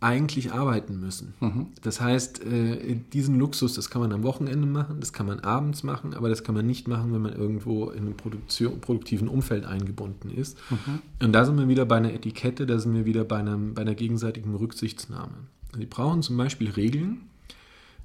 eigentlich 0.00 0.52
arbeiten 0.52 1.00
müssen. 1.00 1.34
Mhm. 1.40 1.68
Das 1.82 2.00
heißt, 2.00 2.44
äh, 2.44 2.96
diesen 3.12 3.38
Luxus, 3.38 3.74
das 3.74 3.88
kann 3.88 4.02
man 4.02 4.12
am 4.12 4.22
Wochenende 4.22 4.66
machen, 4.66 5.00
das 5.00 5.12
kann 5.12 5.26
man 5.26 5.40
abends 5.40 5.82
machen, 5.82 6.12
aber 6.12 6.28
das 6.28 6.44
kann 6.44 6.54
man 6.54 6.66
nicht 6.66 6.86
machen, 6.86 7.14
wenn 7.14 7.22
man 7.22 7.32
irgendwo 7.32 7.90
in 7.90 8.02
einem 8.02 8.16
Produktion, 8.16 8.80
produktiven 8.80 9.28
Umfeld 9.28 9.64
eingebunden 9.64 10.30
ist. 10.30 10.58
Mhm. 10.70 11.00
Und 11.22 11.32
da 11.32 11.44
sind 11.44 11.58
wir 11.58 11.68
wieder 11.68 11.86
bei 11.86 11.96
einer 11.96 12.12
Etikette, 12.12 12.66
da 12.66 12.78
sind 12.78 12.94
wir 12.94 13.06
wieder 13.06 13.24
bei, 13.24 13.38
einem, 13.38 13.74
bei 13.74 13.82
einer 13.82 13.94
gegenseitigen 13.94 14.54
Rücksichtsnahme. 14.54 15.34
Sie 15.76 15.86
brauchen 15.86 16.22
zum 16.22 16.36
Beispiel 16.36 16.70
Regeln. 16.70 17.22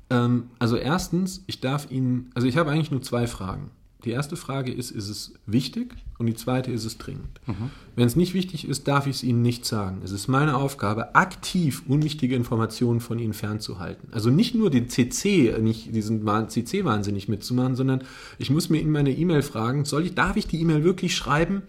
Ähm, 0.10 0.44
also 0.60 0.78
erstens, 0.78 1.44
ich 1.48 1.60
darf 1.60 1.92
Ihnen, 1.92 2.32
also 2.36 2.48
ich 2.48 2.58
habe 2.58 2.72
eigentlich 2.72 2.92
nur 2.92 3.02
zwei 3.02 3.28
Fragen. 3.28 3.70
Die 4.04 4.12
erste 4.12 4.36
Frage 4.36 4.72
ist, 4.72 4.90
ist 4.90 5.10
es 5.10 5.34
wichtig? 5.46 5.96
Und 6.18 6.26
die 6.26 6.34
zweite, 6.34 6.72
ist 6.72 6.86
es 6.86 6.98
dringend? 6.98 7.40
Mhm. 7.46 7.70
Wenn 7.96 8.08
es 8.08 8.16
nicht 8.16 8.34
wichtig 8.34 8.68
ist, 8.68 8.88
darf 8.88 9.06
ich 9.06 9.18
es 9.18 9.24
Ihnen 9.24 9.42
nicht 9.42 9.66
sagen. 9.66 10.02
Es 10.04 10.12
ist 10.12 10.28
meine 10.28 10.56
Aufgabe, 10.56 11.14
aktiv 11.16 11.84
unwichtige 11.88 12.36
Informationen 12.36 13.00
von 13.00 13.20
Ihnen 13.20 13.34
fernzuhalten. 13.34 14.10
Also 14.12 14.30
nicht 14.30 14.56
nur 14.56 14.70
den 14.72 14.90
CC, 14.90 15.56
nicht 15.62 15.94
diesen 15.94 16.26
CC 16.50 16.84
wahnsinnig 16.84 17.28
mitzumachen, 17.28 17.76
sondern 17.76 18.04
ich 18.40 18.50
muss 18.50 18.70
mir 18.70 18.80
in 18.80 18.92
meine 18.92 19.12
E-Mail 19.12 19.44
fragen, 19.44 19.86
soll 19.86 20.06
ich, 20.06 20.16
darf 20.16 20.36
ich 20.36 20.48
die 20.48 20.62
E-Mail 20.62 20.84
wirklich 20.84 21.16
schreiben? 21.16 21.62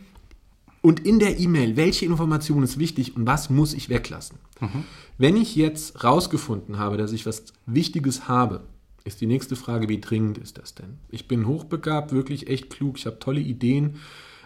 Und 0.81 1.01
in 1.01 1.19
der 1.19 1.39
E-Mail, 1.39 1.77
welche 1.77 2.07
Information 2.07 2.63
ist 2.63 2.79
wichtig 2.79 3.15
und 3.15 3.25
was 3.27 3.51
muss 3.51 3.73
ich 3.73 3.89
weglassen? 3.89 4.39
Mhm. 4.61 4.85
Wenn 5.17 5.37
ich 5.37 5.55
jetzt 5.55 6.03
rausgefunden 6.03 6.79
habe, 6.79 6.97
dass 6.97 7.13
ich 7.13 7.25
was 7.25 7.45
Wichtiges 7.67 8.27
habe, 8.27 8.63
ist 9.05 9.21
die 9.21 9.27
nächste 9.27 9.57
Frage, 9.57 9.89
wie 9.89 10.01
dringend 10.01 10.39
ist 10.39 10.59
das 10.59 10.75
denn? 10.75 10.99
Ich 11.11 11.29
bin 11.29 11.47
hochbegabt, 11.47 12.13
wirklich 12.13 12.49
echt 12.49 12.71
klug, 12.71 12.99
ich 12.99 13.07
habe 13.07 13.19
tolle 13.19 13.41
Ideen, 13.41 13.97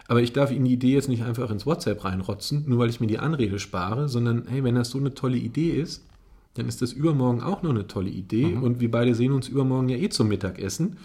aber 0.07 0.21
ich 0.21 0.33
darf 0.33 0.51
Ihnen 0.51 0.65
die 0.65 0.73
Idee 0.73 0.93
jetzt 0.93 1.09
nicht 1.09 1.23
einfach 1.23 1.51
ins 1.51 1.65
WhatsApp 1.65 2.03
reinrotzen, 2.03 2.63
nur 2.67 2.79
weil 2.79 2.89
ich 2.89 2.99
mir 2.99 3.07
die 3.07 3.19
Anrede 3.19 3.59
spare, 3.59 4.07
sondern 4.07 4.45
hey, 4.47 4.63
wenn 4.63 4.75
das 4.75 4.89
so 4.89 4.97
eine 4.97 5.13
tolle 5.13 5.37
Idee 5.37 5.71
ist, 5.71 6.05
dann 6.53 6.67
ist 6.67 6.81
das 6.81 6.93
übermorgen 6.93 7.41
auch 7.41 7.61
noch 7.61 7.69
eine 7.69 7.87
tolle 7.87 8.09
Idee 8.09 8.47
mhm. 8.47 8.63
und 8.63 8.79
wir 8.79 8.89
beide 8.89 9.13
sehen 9.13 9.31
uns 9.31 9.47
übermorgen 9.47 9.89
ja 9.89 9.97
eh 9.97 10.09
zum 10.09 10.27
Mittagessen. 10.27 10.97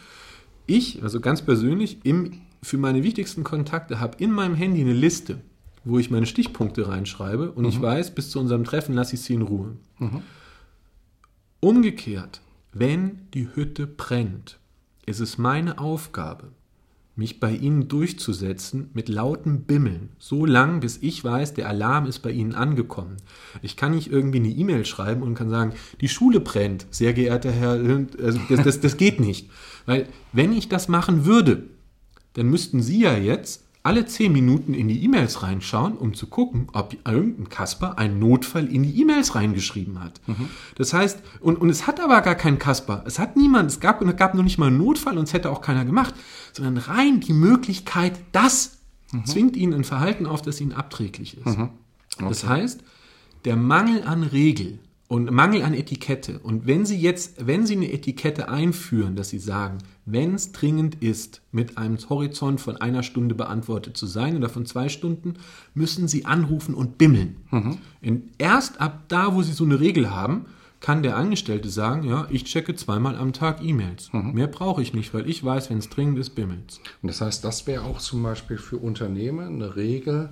Ich, 0.66 1.02
also 1.02 1.21
ganz 1.21 1.42
persönlich, 1.42 1.99
im, 2.04 2.40
für 2.62 2.78
meine 2.78 3.02
wichtigsten 3.02 3.44
Kontakte 3.44 4.00
habe 4.00 4.16
in 4.23 4.30
meinem 4.30 4.54
Handy 4.54 4.80
eine 4.80 4.94
Liste, 4.94 5.40
wo 5.85 5.99
ich 5.99 6.11
meine 6.11 6.26
Stichpunkte 6.26 6.88
reinschreibe 6.88 7.50
und 7.50 7.64
mhm. 7.64 7.71
ich 7.71 7.82
weiß, 7.82 8.14
bis 8.14 8.30
zu 8.30 8.38
unserem 8.38 8.64
Treffen 8.64 8.94
lasse 8.94 9.16
ich 9.16 9.23
sie 9.23 9.35
in 9.35 9.42
Ruhe. 9.42 9.76
Mhm. 9.99 10.23
Umgekehrt 11.61 12.40
wenn 12.73 13.29
die 13.35 13.49
Hütte 13.55 13.87
brennt, 13.87 14.59
ist 15.07 15.21
es 15.21 15.38
meine 15.38 15.79
Aufgabe, 15.79 16.49
mich 17.14 17.41
bei 17.41 17.52
Ihnen 17.55 17.88
durchzusetzen 17.88 18.88
mit 18.95 19.11
lautem 19.11 19.64
Bimmeln, 19.64 20.09
so 20.19 20.47
lang, 20.47 20.81
bis 20.81 20.99
ich 21.02 21.23
weiß, 21.23 21.52
der 21.52 21.69
Alarm 21.69 22.07
ist 22.07 22.21
bei 22.21 22.31
Ihnen 22.31 22.55
angekommen. 22.55 23.19
Ich 23.61 23.76
kann 23.76 23.95
nicht 23.95 24.11
irgendwie 24.11 24.38
eine 24.38 24.49
E-Mail 24.49 24.87
schreiben 24.87 25.23
und 25.23 25.35
kann 25.35 25.50
sagen, 25.50 25.75
die 26.00 26.09
Schule 26.09 26.41
brennt, 26.41 26.87
sehr 26.91 27.12
geehrter 27.12 27.52
Herr, 27.52 27.73
also 27.73 28.41
das, 28.49 28.62
das, 28.62 28.81
das 28.81 28.97
geht 28.97 29.21
nicht. 29.21 29.50
Weil 29.85 30.09
wenn 30.33 30.52
ich 30.52 30.69
das 30.71 30.88
machen 30.88 31.26
würde, 31.26 31.64
dann 32.33 32.47
müssten 32.47 32.81
Sie 32.81 33.00
ja 33.00 33.14
jetzt 33.17 33.64
alle 33.85 34.07
zehn 34.07 34.33
Minuten 34.33 34.75
in 34.75 34.87
die 34.87 35.03
E-Mails 35.05 35.43
reinschauen, 35.43 35.95
um 35.95 36.15
zu 36.15 36.29
gucken, 36.29 36.69
ob 36.73 36.97
irgendein 37.05 37.49
Kasper 37.49 37.99
einen 37.99 38.21
Notfall 38.21 38.67
in 38.67 38.85
die 38.85 39.01
E-Mails 39.01 39.35
reingeschrieben 39.35 40.01
hat. 40.01 40.21
Mhm. 40.27 40.49
Das 40.77 40.93
heißt, 40.93 41.21
und, 41.41 41.61
und 41.61 41.69
es 41.69 41.87
hat 41.87 42.01
aber 42.01 42.21
gar 42.21 42.37
keinen 42.37 42.61
Kasper. 42.61 43.03
Es 43.07 43.19
hat 43.19 43.37
niemand, 43.37 43.71
es 43.71 43.81
gab, 43.81 44.01
es 44.01 44.17
gab 44.17 44.35
noch 44.35 44.45
nicht 44.45 44.59
mal 44.59 44.69
einen 44.69 44.79
Notfall 44.79 45.19
und 45.19 45.25
es 45.25 45.33
hätte 45.33 45.51
auch 45.51 45.61
keiner 45.61 45.85
gemacht, 45.85 46.15
sondern 46.53 46.77
rein 46.77 47.21
die 47.21 47.33
Möglichkeit, 47.33 48.21
das 48.31 48.79
mhm. 49.11 49.27
zwingt 49.27 49.57
ihn 49.57 49.75
ein 49.75 49.85
Verhalten 49.85 50.27
auf, 50.27 50.43
das 50.43 50.61
ihnen 50.61 50.73
abträglich 50.73 51.39
ist. 51.39 51.59
Mhm. 51.59 51.71
Okay. 52.19 52.29
Das 52.29 52.47
heißt, 52.47 52.85
der 53.45 53.57
Mangel 53.57 54.05
an 54.05 54.23
Regel 54.23 54.79
und 55.12 55.31
Mangel 55.31 55.62
an 55.62 55.75
Etikette. 55.75 56.38
Und 56.38 56.66
wenn 56.66 56.87
Sie 56.87 56.97
jetzt, 56.97 57.47
wenn 57.47 57.66
Sie 57.66 57.76
eine 57.76 57.92
Etikette 57.92 58.49
einführen, 58.49 59.14
dass 59.14 59.28
Sie 59.28 59.38
sagen, 59.38 59.76
wenn 60.07 60.35
es 60.35 60.52
dringend 60.52 61.02
ist, 61.02 61.42
mit 61.52 61.76
einem 61.76 61.99
Horizont 62.09 62.62
von 62.62 62.78
einer 62.78 63.02
Stunde 63.02 63.35
beantwortet 63.35 63.95
zu 63.95 64.07
sein 64.07 64.38
oder 64.38 64.49
von 64.49 64.64
zwei 64.64 64.88
Stunden, 64.88 65.35
müssen 65.75 66.09
Sie 66.09 66.25
anrufen 66.25 66.75
und 66.75 66.97
bimmeln. 66.97 67.37
Mhm. 67.50 68.23
erst 68.38 68.81
ab 68.81 69.02
da, 69.09 69.35
wo 69.35 69.42
Sie 69.42 69.52
so 69.52 69.64
eine 69.64 69.81
Regel 69.81 70.11
haben, 70.11 70.47
kann 70.81 71.02
der 71.02 71.19
Angestellte 71.19 71.69
sagen, 71.69 72.04
ja, 72.04 72.26
ich 72.31 72.45
checke 72.45 72.75
zweimal 72.75 73.16
am 73.16 73.35
Tag 73.35 73.62
E-Mails. 73.62 74.11
Mhm. 74.14 74.33
Mehr 74.33 74.47
brauche 74.47 74.81
ich 74.81 74.95
nicht, 74.95 75.12
weil 75.12 75.28
ich 75.28 75.45
weiß, 75.45 75.69
wenn 75.69 75.76
es 75.76 75.90
dringend 75.90 76.19
ist, 76.21 76.31
bimmelt 76.31 76.81
Und 77.02 77.09
das 77.09 77.21
heißt, 77.21 77.45
das 77.45 77.66
wäre 77.66 77.85
auch 77.85 77.99
zum 77.99 78.23
Beispiel 78.23 78.57
für 78.57 78.78
Unternehmen 78.78 79.57
eine 79.57 79.76
Regel, 79.76 80.31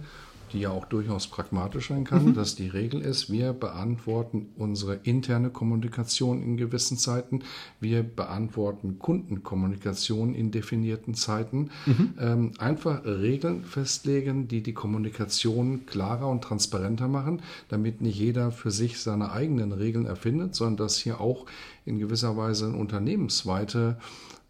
die 0.52 0.60
ja 0.60 0.70
auch 0.70 0.84
durchaus 0.84 1.26
pragmatisch 1.26 1.88
sein 1.88 2.04
kann, 2.04 2.26
mhm. 2.26 2.34
dass 2.34 2.54
die 2.54 2.68
Regel 2.68 3.00
ist, 3.00 3.30
wir 3.30 3.52
beantworten 3.52 4.48
unsere 4.56 4.94
interne 5.02 5.50
Kommunikation 5.50 6.42
in 6.42 6.56
gewissen 6.56 6.96
Zeiten, 6.98 7.40
wir 7.80 8.02
beantworten 8.02 8.98
Kundenkommunikation 8.98 10.34
in 10.34 10.50
definierten 10.50 11.14
Zeiten. 11.14 11.70
Mhm. 11.86 12.14
Ähm, 12.20 12.52
einfach 12.58 13.04
Regeln 13.04 13.64
festlegen, 13.64 14.48
die 14.48 14.62
die 14.62 14.74
Kommunikation 14.74 15.86
klarer 15.86 16.28
und 16.28 16.42
transparenter 16.42 17.08
machen, 17.08 17.42
damit 17.68 18.00
nicht 18.00 18.18
jeder 18.18 18.50
für 18.50 18.70
sich 18.70 19.00
seine 19.00 19.32
eigenen 19.32 19.72
Regeln 19.72 20.06
erfindet, 20.06 20.54
sondern 20.54 20.76
dass 20.78 20.98
hier 20.98 21.20
auch 21.20 21.46
in 21.84 21.98
gewisser 21.98 22.36
Weise 22.36 22.66
eine 22.66 22.76
unternehmensweite 22.76 23.96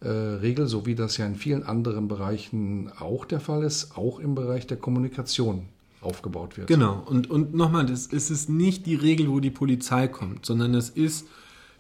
äh, 0.01 0.09
Regel, 0.09 0.67
so 0.67 0.87
wie 0.87 0.95
das 0.95 1.17
ja 1.19 1.27
in 1.27 1.37
vielen 1.37 1.63
anderen 1.63 2.09
Bereichen 2.09 2.91
auch 2.99 3.25
der 3.25 3.41
Fall 3.41 3.63
ist, 3.63 3.97
auch 3.97 4.19
im 4.19 4.35
Bereich 4.35 4.67
der 4.67 4.79
Kommunikation 4.79 5.69
aufgebaut 6.01 6.57
wird. 6.57 6.69
Genau. 6.69 7.03
Und, 7.07 7.31
und 7.31 7.55
nochmal, 7.55 7.87
das 7.87 8.07
ist 8.07 8.31
es 8.31 8.49
nicht 8.49 8.87
die 8.87 8.95
Regel, 8.95 9.29
wo 9.29 9.41
die 9.41 9.51
Polizei 9.51 10.09
kommt, 10.09 10.47
sondern 10.47 10.75
es 10.75 10.89
ist, 10.89 11.27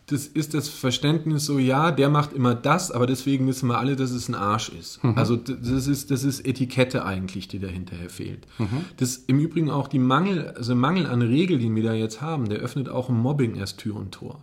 das 0.06 0.26
ist 0.26 0.54
das 0.54 0.68
Verständnis 0.68 1.46
so, 1.46 1.58
ja, 1.58 1.90
der 1.90 2.08
macht 2.08 2.32
immer 2.32 2.54
das, 2.54 2.90
aber 2.90 3.06
deswegen 3.06 3.46
wissen 3.46 3.68
wir 3.68 3.78
alle, 3.78 3.96
dass 3.96 4.10
es 4.10 4.28
ein 4.28 4.34
Arsch 4.34 4.70
ist. 4.70 5.02
Mhm. 5.04 5.14
Also 5.16 5.36
das 5.36 5.86
ist, 5.86 6.10
das 6.10 6.24
ist 6.24 6.46
Etikette 6.46 7.04
eigentlich, 7.04 7.48
die 7.48 7.60
dahinterher 7.60 8.10
fehlt. 8.10 8.46
Mhm. 8.58 8.84
Das 8.96 9.16
im 9.16 9.38
Übrigen 9.38 9.70
auch 9.70 9.88
die 9.88 10.00
Mangel, 10.00 10.48
also 10.48 10.74
Mangel 10.74 11.06
an 11.06 11.22
Regeln, 11.22 11.60
den 11.60 11.76
wir 11.76 11.84
da 11.84 11.94
jetzt 11.94 12.20
haben, 12.20 12.48
der 12.48 12.58
öffnet 12.58 12.88
auch 12.88 13.08
im 13.08 13.18
Mobbing 13.18 13.54
erst 13.54 13.78
Tür 13.78 13.96
und 13.96 14.12
Tor. 14.12 14.40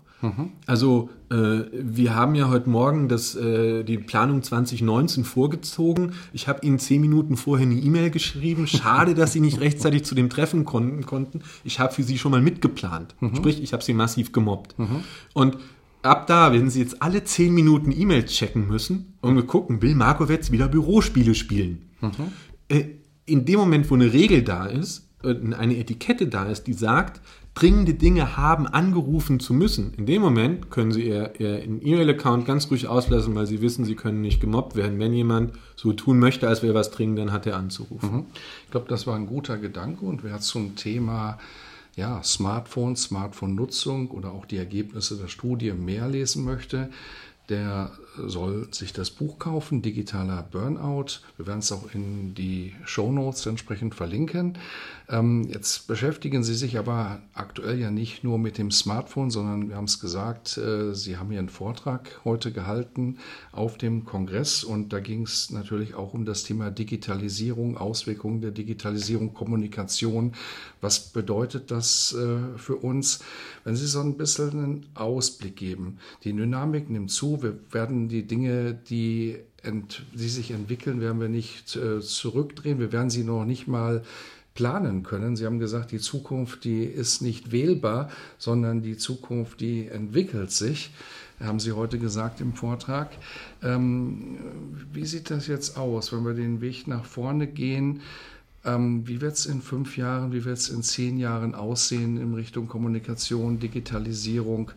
Also 0.65 1.09
äh, 1.29 1.61
wir 1.71 2.15
haben 2.15 2.33
ja 2.33 2.49
heute 2.49 2.69
Morgen 2.69 3.07
das, 3.07 3.35
äh, 3.35 3.83
die 3.83 3.97
Planung 3.97 4.41
2019 4.41 5.23
vorgezogen. 5.23 6.13
Ich 6.33 6.47
habe 6.47 6.65
Ihnen 6.65 6.79
zehn 6.79 7.01
Minuten 7.01 7.37
vorher 7.37 7.67
eine 7.67 7.79
E-Mail 7.79 8.09
geschrieben. 8.09 8.65
Schade, 8.65 9.13
dass 9.13 9.33
Sie 9.33 9.41
nicht 9.41 9.59
rechtzeitig 9.59 10.05
zu 10.05 10.15
dem 10.15 10.29
Treffen 10.29 10.65
konnten. 10.65 11.05
konnten. 11.05 11.41
Ich 11.63 11.79
habe 11.79 11.93
für 11.93 12.03
Sie 12.03 12.17
schon 12.17 12.31
mal 12.31 12.41
mitgeplant. 12.41 13.15
Mhm. 13.19 13.35
Sprich, 13.35 13.61
ich 13.61 13.73
habe 13.73 13.83
Sie 13.83 13.93
massiv 13.93 14.31
gemobbt. 14.31 14.77
Mhm. 14.79 15.03
Und 15.33 15.57
ab 16.01 16.25
da, 16.25 16.51
wenn 16.51 16.69
Sie 16.69 16.79
jetzt 16.79 17.01
alle 17.01 17.23
zehn 17.23 17.53
Minuten 17.53 17.91
E-Mails 17.91 18.31
checken 18.33 18.67
müssen 18.67 19.13
und 19.21 19.35
wir 19.35 19.43
gucken, 19.45 19.81
will 19.81 19.93
Markowitz 19.93 20.51
wieder 20.51 20.67
Bürospiele 20.67 21.35
spielen. 21.35 21.89
Mhm. 22.01 22.11
Äh, 22.69 22.85
in 23.25 23.45
dem 23.45 23.59
Moment, 23.59 23.89
wo 23.91 23.95
eine 23.95 24.13
Regel 24.13 24.41
da 24.41 24.65
ist, 24.65 25.09
äh, 25.23 25.35
eine 25.53 25.77
Etikette 25.77 26.27
da 26.27 26.45
ist, 26.45 26.63
die 26.63 26.73
sagt, 26.73 27.21
dringende 27.57 27.95
Dinge 27.95 28.37
haben, 28.37 28.67
angerufen 28.67 29.39
zu 29.39 29.53
müssen. 29.53 29.93
In 29.97 30.05
dem 30.05 30.21
Moment 30.21 30.69
können 30.69 30.91
Sie 30.91 31.07
Ihr, 31.07 31.39
Ihr 31.39 31.63
E-Mail-Account 31.63 32.45
ganz 32.45 32.69
ruhig 32.69 32.87
auslassen, 32.87 33.33
weil 33.33 33.47
Sie 33.47 33.61
wissen, 33.61 33.83
Sie 33.83 33.95
können 33.95 34.21
nicht 34.21 34.39
gemobbt 34.39 34.75
werden. 34.75 34.99
Wenn 34.99 35.13
jemand 35.13 35.53
so 35.75 35.91
tun 35.93 36.19
möchte, 36.19 36.47
als 36.47 36.61
wäre 36.61 36.75
was 36.75 36.91
dringend, 36.91 37.17
dann 37.17 37.31
hat 37.31 37.47
er 37.47 37.57
anzurufen. 37.57 38.11
Mhm. 38.11 38.25
Ich 38.65 38.71
glaube, 38.71 38.87
das 38.89 39.07
war 39.07 39.15
ein 39.15 39.25
guter 39.25 39.57
Gedanke 39.57 40.05
und 40.05 40.23
wer 40.23 40.39
zum 40.39 40.75
Thema 40.75 41.39
ja, 41.95 42.21
Smartphones, 42.23 43.03
Smartphone-Nutzung 43.03 44.11
oder 44.11 44.31
auch 44.31 44.45
die 44.45 44.57
Ergebnisse 44.57 45.17
der 45.17 45.27
Studie 45.27 45.71
mehr 45.71 46.07
lesen 46.07 46.45
möchte, 46.45 46.89
der 47.49 47.91
soll 48.25 48.67
sich 48.73 48.93
das 48.93 49.11
Buch 49.11 49.39
kaufen, 49.39 49.81
Digitaler 49.81 50.43
Burnout. 50.43 51.19
Wir 51.37 51.47
werden 51.47 51.59
es 51.59 51.71
auch 51.71 51.93
in 51.93 52.33
die 52.33 52.73
Show 52.85 53.11
Notes 53.11 53.45
entsprechend 53.45 53.95
verlinken. 53.95 54.57
Ähm, 55.09 55.47
jetzt 55.49 55.87
beschäftigen 55.87 56.43
Sie 56.43 56.55
sich 56.55 56.77
aber 56.77 57.21
aktuell 57.33 57.79
ja 57.79 57.91
nicht 57.91 58.23
nur 58.23 58.37
mit 58.37 58.57
dem 58.57 58.71
Smartphone, 58.71 59.31
sondern 59.31 59.69
wir 59.69 59.77
haben 59.77 59.85
es 59.85 59.99
gesagt, 59.99 60.57
äh, 60.57 60.93
Sie 60.93 61.17
haben 61.17 61.29
hier 61.29 61.39
einen 61.39 61.49
Vortrag 61.49 62.19
heute 62.25 62.51
gehalten 62.51 63.17
auf 63.51 63.77
dem 63.77 64.03
Kongress 64.03 64.63
und 64.63 64.91
da 64.91 64.99
ging 64.99 65.23
es 65.23 65.49
natürlich 65.51 65.95
auch 65.95 66.13
um 66.13 66.25
das 66.25 66.43
Thema 66.43 66.71
Digitalisierung, 66.71 67.77
Auswirkungen 67.77 68.41
der 68.41 68.51
Digitalisierung, 68.51 69.33
Kommunikation. 69.33 70.33
Was 70.81 70.99
bedeutet 70.99 71.71
das 71.71 72.13
äh, 72.13 72.57
für 72.57 72.75
uns? 72.75 73.19
Wenn 73.63 73.75
Sie 73.75 73.87
so 73.87 74.01
ein 74.01 74.17
bisschen 74.17 74.49
einen 74.51 74.85
Ausblick 74.95 75.55
geben. 75.55 75.97
Die 76.23 76.33
Dynamik 76.33 76.89
nimmt 76.89 77.11
zu. 77.11 77.41
Wir 77.41 77.57
werden 77.71 78.06
die 78.07 78.23
Dinge, 78.23 78.73
die, 78.73 79.37
die 80.13 80.29
sich 80.29 80.51
entwickeln, 80.51 81.01
werden 81.01 81.19
wir 81.19 81.29
nicht 81.29 81.75
äh, 81.75 81.99
zurückdrehen. 82.01 82.79
Wir 82.79 82.91
werden 82.91 83.09
sie 83.09 83.23
noch 83.23 83.45
nicht 83.45 83.67
mal 83.67 84.03
planen 84.57 85.03
können. 85.03 85.35
Sie 85.35 85.45
haben 85.45 85.59
gesagt, 85.59 85.91
die 85.91 85.99
Zukunft, 85.99 86.63
die 86.63 86.83
ist 86.83 87.21
nicht 87.21 87.51
wählbar, 87.51 88.09
sondern 88.39 88.81
die 88.81 88.97
Zukunft, 88.97 89.61
die 89.61 89.87
entwickelt 89.87 90.51
sich, 90.51 90.91
haben 91.39 91.59
Sie 91.59 91.73
heute 91.73 91.99
gesagt 91.99 92.41
im 92.41 92.53
Vortrag. 92.53 93.11
Ähm, 93.61 94.39
wie 94.91 95.05
sieht 95.05 95.29
das 95.29 95.45
jetzt 95.45 95.77
aus, 95.77 96.11
wenn 96.11 96.25
wir 96.25 96.33
den 96.33 96.61
Weg 96.61 96.87
nach 96.87 97.05
vorne 97.05 97.45
gehen? 97.45 98.01
Ähm, 98.65 99.07
wie 99.07 99.21
wird 99.21 99.33
es 99.33 99.45
in 99.45 99.61
fünf 99.61 99.95
Jahren, 99.97 100.33
wie 100.33 100.43
wird 100.43 100.57
es 100.57 100.69
in 100.69 100.81
zehn 100.81 101.19
Jahren 101.19 101.53
aussehen 101.53 102.17
in 102.17 102.33
Richtung 102.33 102.67
Kommunikation, 102.67 103.59
Digitalisierung? 103.59 104.71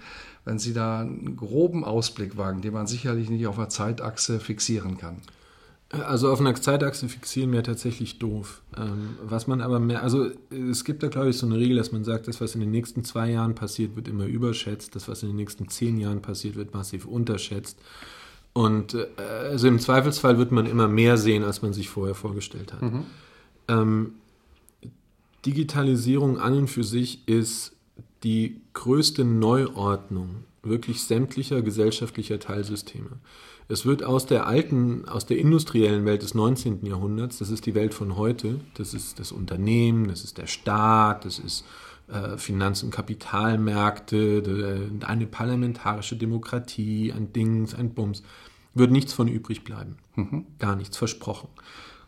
Wenn 0.44 0.58
Sie 0.58 0.72
da 0.72 1.00
einen 1.00 1.36
groben 1.36 1.84
Ausblick 1.84 2.36
wagen, 2.36 2.62
den 2.62 2.72
man 2.72 2.86
sicherlich 2.86 3.28
nicht 3.30 3.46
auf 3.46 3.58
einer 3.58 3.68
Zeitachse 3.68 4.40
fixieren 4.40 4.96
kann. 4.98 5.16
Also 5.90 6.30
auf 6.30 6.38
einer 6.38 6.54
Zeitachse 6.54 7.08
fixieren 7.08 7.50
wäre 7.50 7.64
tatsächlich 7.64 8.20
doof. 8.20 8.62
Ähm, 8.76 9.16
was 9.24 9.48
man 9.48 9.60
aber 9.60 9.80
mehr, 9.80 10.04
also 10.04 10.30
es 10.50 10.84
gibt 10.84 11.02
da 11.02 11.08
glaube 11.08 11.30
ich 11.30 11.38
so 11.38 11.46
eine 11.46 11.56
Regel, 11.56 11.76
dass 11.76 11.90
man 11.90 12.04
sagt, 12.04 12.28
das 12.28 12.40
was 12.40 12.54
in 12.54 12.60
den 12.60 12.70
nächsten 12.70 13.02
zwei 13.02 13.30
Jahren 13.30 13.56
passiert, 13.56 13.96
wird 13.96 14.06
immer 14.06 14.26
überschätzt, 14.26 14.94
das 14.94 15.08
was 15.08 15.24
in 15.24 15.30
den 15.30 15.36
nächsten 15.36 15.68
zehn 15.68 15.98
Jahren 15.98 16.22
passiert, 16.22 16.54
wird 16.54 16.74
massiv 16.74 17.06
unterschätzt. 17.06 17.80
Und 18.52 18.94
äh, 18.94 19.06
also 19.18 19.66
im 19.66 19.80
Zweifelsfall 19.80 20.38
wird 20.38 20.52
man 20.52 20.66
immer 20.66 20.86
mehr 20.86 21.16
sehen, 21.16 21.42
als 21.42 21.60
man 21.60 21.72
sich 21.72 21.88
vorher 21.88 22.14
vorgestellt 22.14 22.72
hat. 22.72 22.82
Mhm. 22.82 23.04
Ähm, 23.66 24.12
Digitalisierung 25.44 26.38
an 26.38 26.54
und 26.54 26.68
für 26.68 26.84
sich 26.84 27.26
ist 27.26 27.72
die 28.22 28.60
größte 28.72 29.24
Neuordnung 29.24 30.44
wirklich 30.62 31.02
sämtlicher 31.02 31.62
gesellschaftlicher 31.62 32.38
Teilsysteme. 32.38 33.18
Es 33.68 33.86
wird 33.86 34.02
aus 34.02 34.26
der 34.26 34.46
alten, 34.46 35.08
aus 35.08 35.26
der 35.26 35.38
industriellen 35.38 36.04
Welt 36.04 36.22
des 36.22 36.34
19. 36.34 36.84
Jahrhunderts, 36.84 37.38
das 37.38 37.50
ist 37.50 37.66
die 37.66 37.74
Welt 37.74 37.94
von 37.94 38.16
heute, 38.16 38.60
das 38.74 38.94
ist 38.94 39.20
das 39.20 39.32
Unternehmen, 39.32 40.08
das 40.08 40.24
ist 40.24 40.38
der 40.38 40.48
Staat, 40.48 41.24
das 41.24 41.38
ist 41.38 41.64
äh, 42.08 42.36
Finanz- 42.36 42.82
und 42.82 42.90
Kapitalmärkte, 42.90 44.90
eine 45.02 45.26
parlamentarische 45.26 46.16
Demokratie, 46.16 47.12
ein 47.12 47.32
Dings, 47.32 47.74
ein 47.74 47.94
Bums, 47.94 48.22
wird 48.74 48.90
nichts 48.90 49.12
von 49.12 49.28
übrig 49.28 49.62
bleiben. 49.62 49.96
Mhm. 50.16 50.46
Gar 50.58 50.76
nichts, 50.76 50.96
versprochen. 50.96 51.48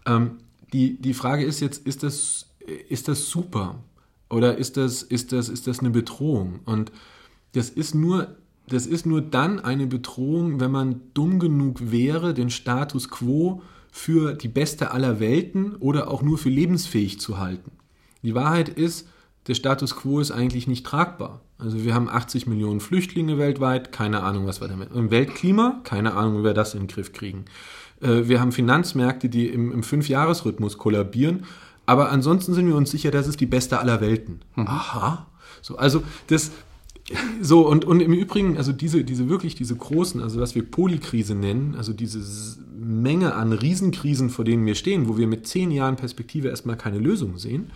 Ähm, 0.04 0.38
die, 0.72 1.00
die 1.00 1.14
Frage 1.14 1.44
ist 1.44 1.60
jetzt, 1.60 1.86
ist 1.86 2.02
das, 2.02 2.50
ist 2.88 3.06
das 3.06 3.28
super? 3.28 3.78
Oder 4.32 4.58
ist 4.58 4.76
das, 4.76 5.02
ist, 5.02 5.32
das, 5.32 5.48
ist 5.48 5.66
das 5.66 5.80
eine 5.80 5.90
Bedrohung? 5.90 6.60
Und 6.64 6.90
das 7.52 7.68
ist 7.70 7.94
nur 7.94 8.36
das 8.68 8.86
ist 8.86 9.06
nur 9.06 9.20
dann 9.20 9.60
eine 9.60 9.86
Bedrohung, 9.86 10.60
wenn 10.60 10.70
man 10.70 11.00
dumm 11.14 11.38
genug 11.38 11.90
wäre, 11.90 12.32
den 12.32 12.48
Status 12.48 13.10
quo 13.10 13.62
für 13.90 14.34
die 14.34 14.48
beste 14.48 14.92
aller 14.92 15.20
Welten 15.20 15.76
oder 15.76 16.08
auch 16.08 16.22
nur 16.22 16.38
für 16.38 16.48
lebensfähig 16.48 17.20
zu 17.20 17.38
halten. 17.38 17.72
Die 18.22 18.34
Wahrheit 18.34 18.68
ist, 18.68 19.08
der 19.48 19.54
Status 19.54 19.96
quo 19.96 20.20
ist 20.20 20.30
eigentlich 20.30 20.68
nicht 20.68 20.86
tragbar. 20.86 21.40
Also 21.58 21.84
wir 21.84 21.92
haben 21.92 22.08
80 22.08 22.46
Millionen 22.46 22.80
Flüchtlinge 22.80 23.36
weltweit, 23.36 23.92
keine 23.92 24.22
Ahnung, 24.22 24.46
was 24.46 24.60
wir 24.60 24.68
damit. 24.68 24.92
Im 24.92 25.10
Weltklima, 25.10 25.80
keine 25.84 26.14
Ahnung, 26.14 26.40
wie 26.40 26.44
wir 26.44 26.54
das 26.54 26.74
in 26.74 26.82
den 26.82 26.86
Griff 26.86 27.12
kriegen. 27.12 27.44
Äh, 28.00 28.28
wir 28.28 28.40
haben 28.40 28.52
Finanzmärkte, 28.52 29.28
die 29.28 29.48
im, 29.48 29.72
im 29.72 29.82
Fünfjahresrhythmus 29.82 30.78
kollabieren, 30.78 31.44
aber 31.92 32.10
ansonsten 32.10 32.54
sind 32.54 32.66
wir 32.66 32.74
uns 32.74 32.90
sicher, 32.90 33.10
das 33.10 33.28
ist 33.28 33.38
die 33.40 33.46
beste 33.46 33.78
aller 33.78 34.00
Welten. 34.00 34.40
Mhm. 34.56 34.66
Aha. 34.66 35.26
So, 35.60 35.76
also 35.76 36.02
das, 36.28 36.50
so, 37.42 37.68
und, 37.68 37.84
und 37.84 38.00
im 38.00 38.14
Übrigen, 38.14 38.56
also 38.56 38.72
diese, 38.72 39.04
diese 39.04 39.28
wirklich, 39.28 39.54
diese 39.54 39.76
großen, 39.76 40.22
also 40.22 40.40
was 40.40 40.54
wir 40.54 40.62
Polykrise 40.62 41.34
nennen, 41.34 41.74
also 41.76 41.92
diese 41.92 42.20
Menge 42.74 43.34
an 43.34 43.52
Riesenkrisen, 43.52 44.30
vor 44.30 44.46
denen 44.46 44.64
wir 44.64 44.74
stehen, 44.74 45.06
wo 45.06 45.18
wir 45.18 45.26
mit 45.26 45.46
zehn 45.46 45.70
Jahren 45.70 45.96
Perspektive 45.96 46.48
erstmal 46.48 46.76
keine 46.76 46.98
Lösung 46.98 47.36
sehen, 47.36 47.70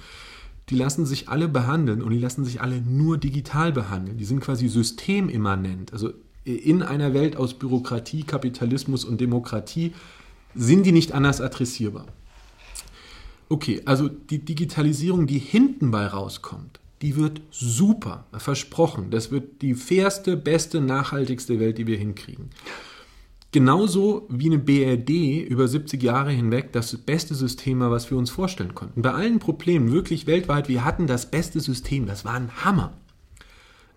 die 0.70 0.76
lassen 0.76 1.04
sich 1.04 1.28
alle 1.28 1.46
behandeln 1.46 2.02
und 2.02 2.10
die 2.10 2.18
lassen 2.18 2.44
sich 2.44 2.60
alle 2.62 2.80
nur 2.80 3.18
digital 3.18 3.70
behandeln. 3.70 4.16
Die 4.16 4.24
sind 4.24 4.40
quasi 4.40 4.68
systemimmanent. 4.68 5.92
Also 5.92 6.10
in 6.44 6.82
einer 6.82 7.12
Welt 7.12 7.36
aus 7.36 7.54
Bürokratie, 7.54 8.22
Kapitalismus 8.22 9.04
und 9.04 9.20
Demokratie 9.20 9.92
sind 10.54 10.86
die 10.86 10.92
nicht 10.92 11.12
anders 11.12 11.40
adressierbar. 11.40 12.06
Okay, 13.48 13.82
also 13.84 14.08
die 14.08 14.44
Digitalisierung, 14.44 15.26
die 15.26 15.38
hinten 15.38 15.90
bei 15.90 16.06
rauskommt, 16.06 16.80
die 17.02 17.16
wird 17.16 17.40
super, 17.50 18.26
versprochen. 18.32 19.10
Das 19.10 19.30
wird 19.30 19.62
die 19.62 19.74
fairste, 19.74 20.36
beste, 20.36 20.80
nachhaltigste 20.80 21.60
Welt, 21.60 21.78
die 21.78 21.86
wir 21.86 21.98
hinkriegen. 21.98 22.50
Genauso 23.52 24.26
wie 24.28 24.46
eine 24.46 24.58
BRD 24.58 25.48
über 25.48 25.68
70 25.68 26.02
Jahre 26.02 26.30
hinweg 26.30 26.72
das 26.72 26.96
beste 26.96 27.34
System 27.34 27.80
war, 27.80 27.90
was 27.90 28.10
wir 28.10 28.18
uns 28.18 28.30
vorstellen 28.30 28.74
konnten. 28.74 29.02
Bei 29.02 29.12
allen 29.12 29.38
Problemen, 29.38 29.92
wirklich 29.92 30.26
weltweit, 30.26 30.68
wir 30.68 30.84
hatten 30.84 31.06
das 31.06 31.30
beste 31.30 31.60
System, 31.60 32.06
das 32.06 32.24
war 32.24 32.34
ein 32.34 32.64
Hammer. 32.64 32.92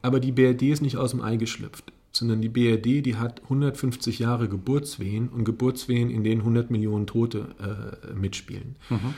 Aber 0.02 0.20
die 0.20 0.32
BRD 0.32 0.64
ist 0.64 0.82
nicht 0.82 0.98
aus 0.98 1.12
dem 1.12 1.22
Ei 1.22 1.36
geschlüpft, 1.36 1.92
sondern 2.12 2.42
die 2.42 2.48
BRD, 2.48 3.06
die 3.06 3.16
hat 3.18 3.44
150 3.44 4.20
Jahre 4.20 4.48
Geburtswehen 4.48 5.28
und 5.28 5.44
Geburtswehen, 5.44 6.10
in 6.10 6.24
denen 6.24 6.42
100 6.42 6.72
Millionen 6.72 7.06
Tote 7.06 7.48
äh, 7.60 8.14
mitspielen. 8.14 8.76
Mhm. 8.90 9.14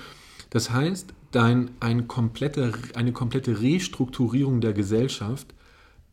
Das 0.51 0.70
heißt, 0.70 1.13
dein, 1.31 1.72
ein 1.79 2.08
komplette, 2.08 2.74
eine 2.93 3.13
komplette 3.13 3.62
Restrukturierung 3.62 4.62
der 4.62 4.74
Gesellschaft 4.74 5.48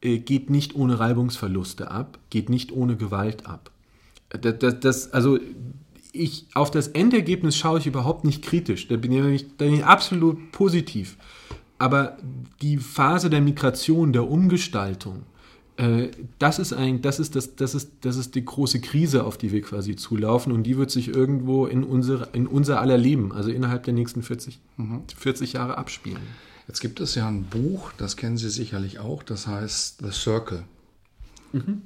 äh, 0.00 0.18
geht 0.18 0.48
nicht 0.48 0.74
ohne 0.74 0.98
Reibungsverluste 0.98 1.90
ab, 1.90 2.18
geht 2.30 2.48
nicht 2.48 2.72
ohne 2.72 2.96
Gewalt 2.96 3.46
ab. 3.46 3.70
Das, 4.30 4.58
das, 4.58 4.80
das, 4.80 5.12
also 5.12 5.38
ich, 6.12 6.46
auf 6.54 6.70
das 6.70 6.88
Endergebnis 6.88 7.56
schaue 7.56 7.80
ich 7.80 7.86
überhaupt 7.86 8.24
nicht 8.24 8.42
kritisch, 8.42 8.88
da 8.88 8.96
bin 8.96 9.12
ich, 9.12 9.46
da 9.58 9.64
bin 9.64 9.74
ich 9.74 9.84
absolut 9.84 10.52
positiv. 10.52 11.16
Aber 11.78 12.16
die 12.62 12.76
Phase 12.78 13.30
der 13.30 13.40
Migration, 13.40 14.12
der 14.12 14.28
Umgestaltung, 14.28 15.22
das 16.40 16.58
ist 16.58 16.72
eigentlich, 16.72 17.02
das 17.02 17.20
ist 17.20 17.36
das, 17.36 17.54
das 17.54 17.74
ist, 17.76 17.90
das 18.00 18.16
ist 18.16 18.34
die 18.34 18.44
große 18.44 18.80
Krise, 18.80 19.22
auf 19.22 19.38
die 19.38 19.52
wir 19.52 19.62
quasi 19.62 19.94
zulaufen 19.94 20.52
und 20.52 20.64
die 20.64 20.76
wird 20.76 20.90
sich 20.90 21.08
irgendwo 21.08 21.66
in 21.66 21.84
unser, 21.84 22.34
in 22.34 22.48
unser 22.48 22.80
aller 22.80 22.98
Leben, 22.98 23.32
also 23.32 23.50
innerhalb 23.50 23.84
der 23.84 23.94
nächsten 23.94 24.22
40, 24.22 24.58
mhm. 24.76 25.02
40 25.16 25.52
Jahre 25.52 25.78
abspielen. 25.78 26.22
Jetzt 26.66 26.80
gibt 26.80 26.98
es 26.98 27.14
ja 27.14 27.28
ein 27.28 27.44
Buch, 27.44 27.92
das 27.96 28.16
kennen 28.16 28.36
Sie 28.36 28.50
sicherlich 28.50 28.98
auch, 28.98 29.22
das 29.22 29.46
heißt 29.46 30.02
The 30.02 30.10
Circle. 30.10 30.64
Mhm. 31.52 31.82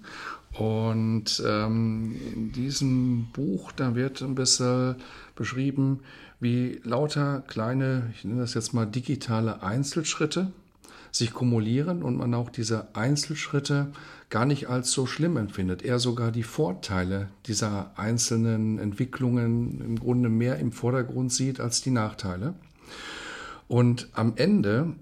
Und 0.55 1.43
ähm, 1.47 2.17
in 2.35 2.53
diesem 2.53 3.27
Buch, 3.33 3.73
da 3.73 3.95
wird 3.95 4.23
ein 4.23 4.35
bisschen 4.35 4.97
beschrieben, 5.37 6.01
wie 6.41 6.81
lauter 6.83 7.43
kleine, 7.47 8.11
ich 8.15 8.25
nenne 8.25 8.41
das 8.41 8.55
jetzt 8.55 8.73
mal 8.73 8.87
digitale 8.87 9.63
Einzelschritte, 9.63 10.51
sich 11.13 11.33
kumulieren 11.33 12.03
und 12.03 12.17
man 12.17 12.35
auch 12.35 12.51
diese 12.51 12.89
Einzelschritte 12.97 13.93
gar 14.31 14.47
nicht 14.47 14.69
als 14.69 14.91
so 14.91 15.07
schlimm 15.07 15.37
empfindet. 15.37 15.83
Er 15.83 15.99
sogar 15.99 16.33
die 16.33 16.43
Vorteile 16.43 17.29
dieser 17.47 17.93
einzelnen 17.97 18.79
Entwicklungen 18.79 19.83
im 19.83 20.01
Grunde 20.01 20.31
mehr 20.31 20.59
im 20.59 20.73
Vordergrund 20.73 21.31
sieht 21.31 21.61
als 21.61 21.83
die 21.83 21.91
Nachteile. 21.91 22.55
Und 23.69 24.09
am 24.15 24.33
Ende 24.37 24.95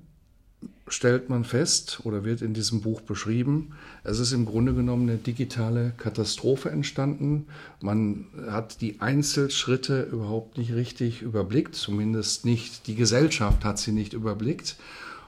stellt 0.89 1.29
man 1.29 1.45
fest 1.45 2.01
oder 2.03 2.25
wird 2.25 2.43
in 2.43 2.55
diesem 2.55 2.81
Buch 2.81 3.01
beschrieben, 3.01 3.73
es 4.03 4.19
ist 4.19 4.33
im 4.33 4.45
Grunde 4.45 4.75
genommen 4.75 5.09
eine 5.09 5.19
digitale 5.19 5.93
Katastrophe 5.97 6.71
entstanden. 6.71 7.47
Man 7.81 8.27
hat 8.49 8.81
die 8.81 9.01
Einzelschritte 9.01 10.03
überhaupt 10.03 10.59
nicht 10.59 10.73
richtig 10.73 11.23
überblickt, 11.23 11.77
zumindest 11.77 12.45
nicht 12.45 12.89
die 12.89 12.97
Gesellschaft 12.97 13.65
hat 13.65 13.79
sie 13.79 13.93
nicht 13.93 14.13
überblickt. 14.13 14.77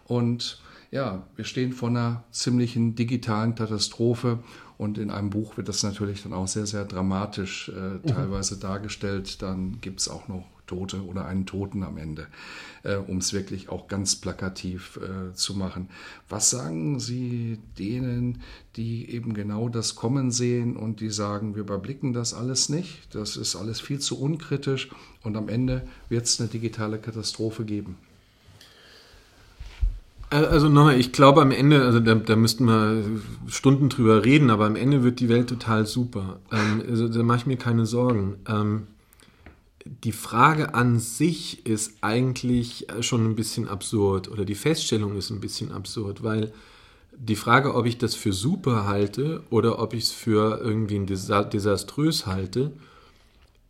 Und 0.06 0.60
ja, 0.92 1.26
wir 1.36 1.44
stehen 1.46 1.72
vor 1.72 1.88
einer 1.88 2.22
ziemlichen 2.30 2.94
digitalen 2.94 3.54
Katastrophe 3.54 4.40
und 4.76 4.98
in 4.98 5.10
einem 5.10 5.30
Buch 5.30 5.56
wird 5.56 5.68
das 5.68 5.82
natürlich 5.82 6.22
dann 6.22 6.34
auch 6.34 6.46
sehr, 6.46 6.66
sehr 6.66 6.84
dramatisch 6.84 7.70
äh, 7.70 7.94
mhm. 7.94 8.06
teilweise 8.06 8.56
mhm. 8.56 8.60
dargestellt. 8.60 9.40
Dann 9.40 9.80
gibt 9.80 10.00
es 10.00 10.08
auch 10.08 10.28
noch 10.28 10.44
Tote 10.66 11.02
oder 11.04 11.24
einen 11.24 11.46
Toten 11.46 11.82
am 11.82 11.96
Ende, 11.96 12.26
äh, 12.82 12.96
um 12.96 13.18
es 13.18 13.32
wirklich 13.32 13.70
auch 13.70 13.88
ganz 13.88 14.16
plakativ 14.16 15.00
äh, 15.02 15.32
zu 15.34 15.54
machen. 15.54 15.88
Was 16.28 16.50
sagen 16.50 17.00
Sie 17.00 17.58
denen, 17.78 18.42
die 18.76 19.10
eben 19.10 19.32
genau 19.32 19.70
das 19.70 19.94
kommen 19.94 20.30
sehen 20.30 20.76
und 20.76 21.00
die 21.00 21.10
sagen, 21.10 21.54
wir 21.54 21.62
überblicken 21.62 22.12
das 22.12 22.34
alles 22.34 22.68
nicht, 22.68 23.14
das 23.14 23.36
ist 23.36 23.56
alles 23.56 23.80
viel 23.80 23.98
zu 23.98 24.20
unkritisch 24.20 24.90
und 25.22 25.36
am 25.36 25.48
Ende 25.48 25.86
wird 26.10 26.26
es 26.26 26.38
eine 26.38 26.50
digitale 26.50 26.98
Katastrophe 26.98 27.64
geben? 27.64 27.96
Also 30.32 30.70
nochmal, 30.70 30.98
ich 30.98 31.12
glaube 31.12 31.42
am 31.42 31.50
Ende, 31.50 31.82
also 31.82 32.00
da, 32.00 32.14
da 32.14 32.36
müssten 32.36 32.64
wir 32.64 33.04
Stunden 33.48 33.90
drüber 33.90 34.24
reden, 34.24 34.48
aber 34.48 34.64
am 34.64 34.76
Ende 34.76 35.02
wird 35.02 35.20
die 35.20 35.28
Welt 35.28 35.50
total 35.50 35.84
super. 35.84 36.40
Ähm, 36.50 36.82
also 36.88 37.06
da 37.06 37.22
mache 37.22 37.38
ich 37.38 37.46
mir 37.46 37.58
keine 37.58 37.84
Sorgen. 37.84 38.36
Ähm, 38.48 38.86
die 39.84 40.12
Frage 40.12 40.74
an 40.74 40.98
sich 40.98 41.66
ist 41.66 41.98
eigentlich 42.00 42.86
schon 43.00 43.26
ein 43.26 43.36
bisschen 43.36 43.68
absurd 43.68 44.30
oder 44.30 44.46
die 44.46 44.54
Feststellung 44.54 45.16
ist 45.18 45.28
ein 45.28 45.40
bisschen 45.40 45.70
absurd, 45.70 46.22
weil 46.22 46.52
die 47.14 47.36
Frage, 47.36 47.74
ob 47.74 47.84
ich 47.84 47.98
das 47.98 48.14
für 48.14 48.32
super 48.32 48.86
halte 48.86 49.42
oder 49.50 49.80
ob 49.80 49.92
ich 49.92 50.04
es 50.04 50.12
für 50.12 50.60
irgendwie 50.62 50.96
ein 50.96 51.06
desaströs 51.06 52.24
halte, 52.24 52.72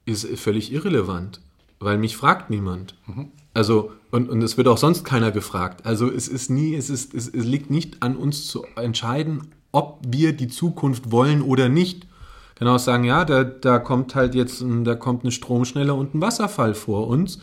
ist 0.04 0.28
völlig 0.38 0.72
irrelevant, 0.72 1.40
weil 1.80 1.98
mich 1.98 2.16
fragt 2.16 2.50
niemand. 2.50 2.94
Mhm. 3.06 3.32
Also, 3.54 3.92
und, 4.10 4.30
und 4.30 4.42
es 4.42 4.56
wird 4.56 4.68
auch 4.68 4.78
sonst 4.78 5.04
keiner 5.04 5.30
gefragt. 5.30 5.84
Also 5.84 6.10
es 6.10 6.28
ist 6.28 6.50
nie, 6.50 6.74
es 6.74 6.90
ist, 6.90 7.14
es, 7.14 7.28
es 7.28 7.44
liegt 7.44 7.70
nicht 7.70 8.02
an 8.02 8.16
uns 8.16 8.46
zu 8.46 8.64
entscheiden, 8.76 9.48
ob 9.72 10.00
wir 10.06 10.32
die 10.32 10.48
Zukunft 10.48 11.10
wollen 11.10 11.42
oder 11.42 11.68
nicht. 11.68 12.06
Kann 12.54 12.68
auch 12.68 12.78
sagen, 12.78 13.04
ja, 13.04 13.24
da, 13.24 13.44
da 13.44 13.78
kommt 13.78 14.14
halt 14.14 14.34
jetzt, 14.34 14.64
da 14.84 14.94
kommt 14.94 15.24
eine 15.24 15.32
Stromschnelle 15.32 15.94
und 15.94 16.14
ein 16.14 16.20
Wasserfall 16.20 16.74
vor 16.74 17.08
uns. 17.08 17.40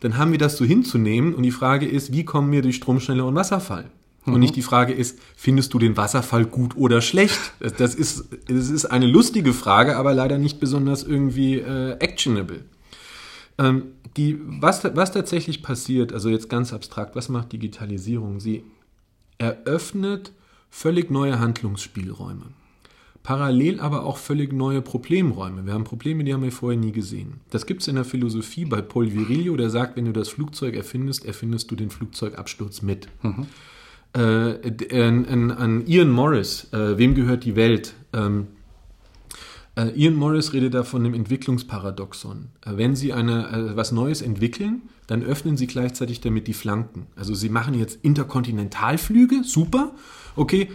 Dann 0.00 0.16
haben 0.16 0.30
wir 0.30 0.38
das 0.38 0.56
so 0.56 0.64
hinzunehmen 0.64 1.34
und 1.34 1.42
die 1.42 1.50
Frage 1.50 1.86
ist, 1.86 2.12
wie 2.12 2.24
kommen 2.24 2.52
wir 2.52 2.62
durch 2.62 2.76
Stromschnelle 2.76 3.24
und 3.24 3.34
Wasserfall? 3.34 3.90
Mhm. 4.26 4.34
Und 4.34 4.40
nicht 4.40 4.56
die 4.56 4.62
Frage 4.62 4.92
ist, 4.92 5.18
findest 5.36 5.74
du 5.74 5.78
den 5.78 5.96
Wasserfall 5.96 6.44
gut 6.44 6.76
oder 6.76 7.00
schlecht? 7.00 7.38
Das 7.78 7.94
ist, 7.94 8.28
das 8.46 8.68
ist 8.68 8.86
eine 8.86 9.06
lustige 9.06 9.52
Frage, 9.52 9.96
aber 9.96 10.14
leider 10.14 10.38
nicht 10.38 10.60
besonders 10.60 11.02
irgendwie 11.02 11.56
äh, 11.56 11.92
actionable. 11.98 12.60
Ähm, 13.58 13.92
die, 14.16 14.38
was, 14.40 14.82
was 14.84 15.12
tatsächlich 15.12 15.62
passiert, 15.62 16.12
also 16.12 16.28
jetzt 16.28 16.48
ganz 16.48 16.72
abstrakt, 16.72 17.14
was 17.14 17.28
macht 17.28 17.52
Digitalisierung? 17.52 18.40
Sie 18.40 18.64
eröffnet 19.38 20.32
völlig 20.70 21.10
neue 21.10 21.38
Handlungsspielräume. 21.38 22.46
Parallel 23.22 23.80
aber 23.80 24.04
auch 24.04 24.16
völlig 24.16 24.52
neue 24.52 24.80
Problemräume. 24.80 25.66
Wir 25.66 25.74
haben 25.74 25.84
Probleme, 25.84 26.24
die 26.24 26.32
haben 26.32 26.42
wir 26.42 26.52
vorher 26.52 26.78
nie 26.78 26.92
gesehen. 26.92 27.40
Das 27.50 27.66
gibt 27.66 27.82
es 27.82 27.88
in 27.88 27.96
der 27.96 28.04
Philosophie 28.04 28.64
bei 28.64 28.80
Paul 28.80 29.12
Virilio, 29.12 29.56
der 29.56 29.70
sagt, 29.70 29.96
wenn 29.96 30.06
du 30.06 30.12
das 30.12 30.30
Flugzeug 30.30 30.74
erfindest, 30.74 31.26
erfindest 31.26 31.70
du 31.70 31.76
den 31.76 31.90
Flugzeugabsturz 31.90 32.80
mit. 32.80 33.08
Mhm. 33.22 33.46
Äh, 34.14 35.02
an, 35.02 35.50
an, 35.50 35.86
Ian 35.86 36.10
Morris, 36.10 36.72
äh, 36.72 36.96
Wem 36.96 37.14
gehört 37.14 37.44
die 37.44 37.54
Welt? 37.54 37.94
Ähm, 38.14 38.46
äh, 38.46 38.57
Ian 39.94 40.14
Morris 40.14 40.52
redet 40.52 40.74
da 40.74 40.82
von 40.82 41.04
dem 41.04 41.14
Entwicklungsparadoxon. 41.14 42.48
Äh, 42.64 42.76
wenn 42.76 42.96
Sie 42.96 43.12
eine, 43.12 43.48
äh, 43.48 43.76
was 43.76 43.92
Neues 43.92 44.22
entwickeln, 44.22 44.82
dann 45.06 45.22
öffnen 45.22 45.56
Sie 45.56 45.66
gleichzeitig 45.66 46.20
damit 46.20 46.48
die 46.48 46.52
Flanken. 46.52 47.06
Also 47.16 47.34
Sie 47.34 47.48
machen 47.48 47.74
jetzt 47.74 47.98
Interkontinentalflüge, 48.02 49.44
super. 49.44 49.92
Okay, 50.36 50.68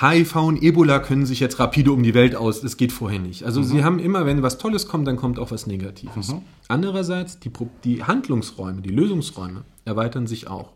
HIV 0.00 0.36
und 0.36 0.62
Ebola 0.62 1.00
können 1.00 1.26
sich 1.26 1.40
jetzt 1.40 1.58
rapide 1.58 1.90
um 1.90 2.02
die 2.02 2.14
Welt 2.14 2.36
aus, 2.36 2.60
das 2.60 2.76
geht 2.76 2.92
vorher 2.92 3.18
nicht. 3.18 3.44
Also 3.44 3.60
mhm. 3.60 3.64
Sie 3.64 3.84
haben 3.84 3.98
immer, 3.98 4.26
wenn 4.26 4.42
was 4.42 4.58
Tolles 4.58 4.86
kommt, 4.86 5.08
dann 5.08 5.16
kommt 5.16 5.40
auch 5.40 5.50
was 5.50 5.66
Negatives. 5.66 6.28
Mhm. 6.28 6.42
Andererseits, 6.68 7.40
die, 7.40 7.50
die 7.82 8.04
Handlungsräume, 8.04 8.80
die 8.80 8.90
Lösungsräume 8.90 9.64
erweitern 9.84 10.28
sich 10.28 10.46
auch. 10.46 10.72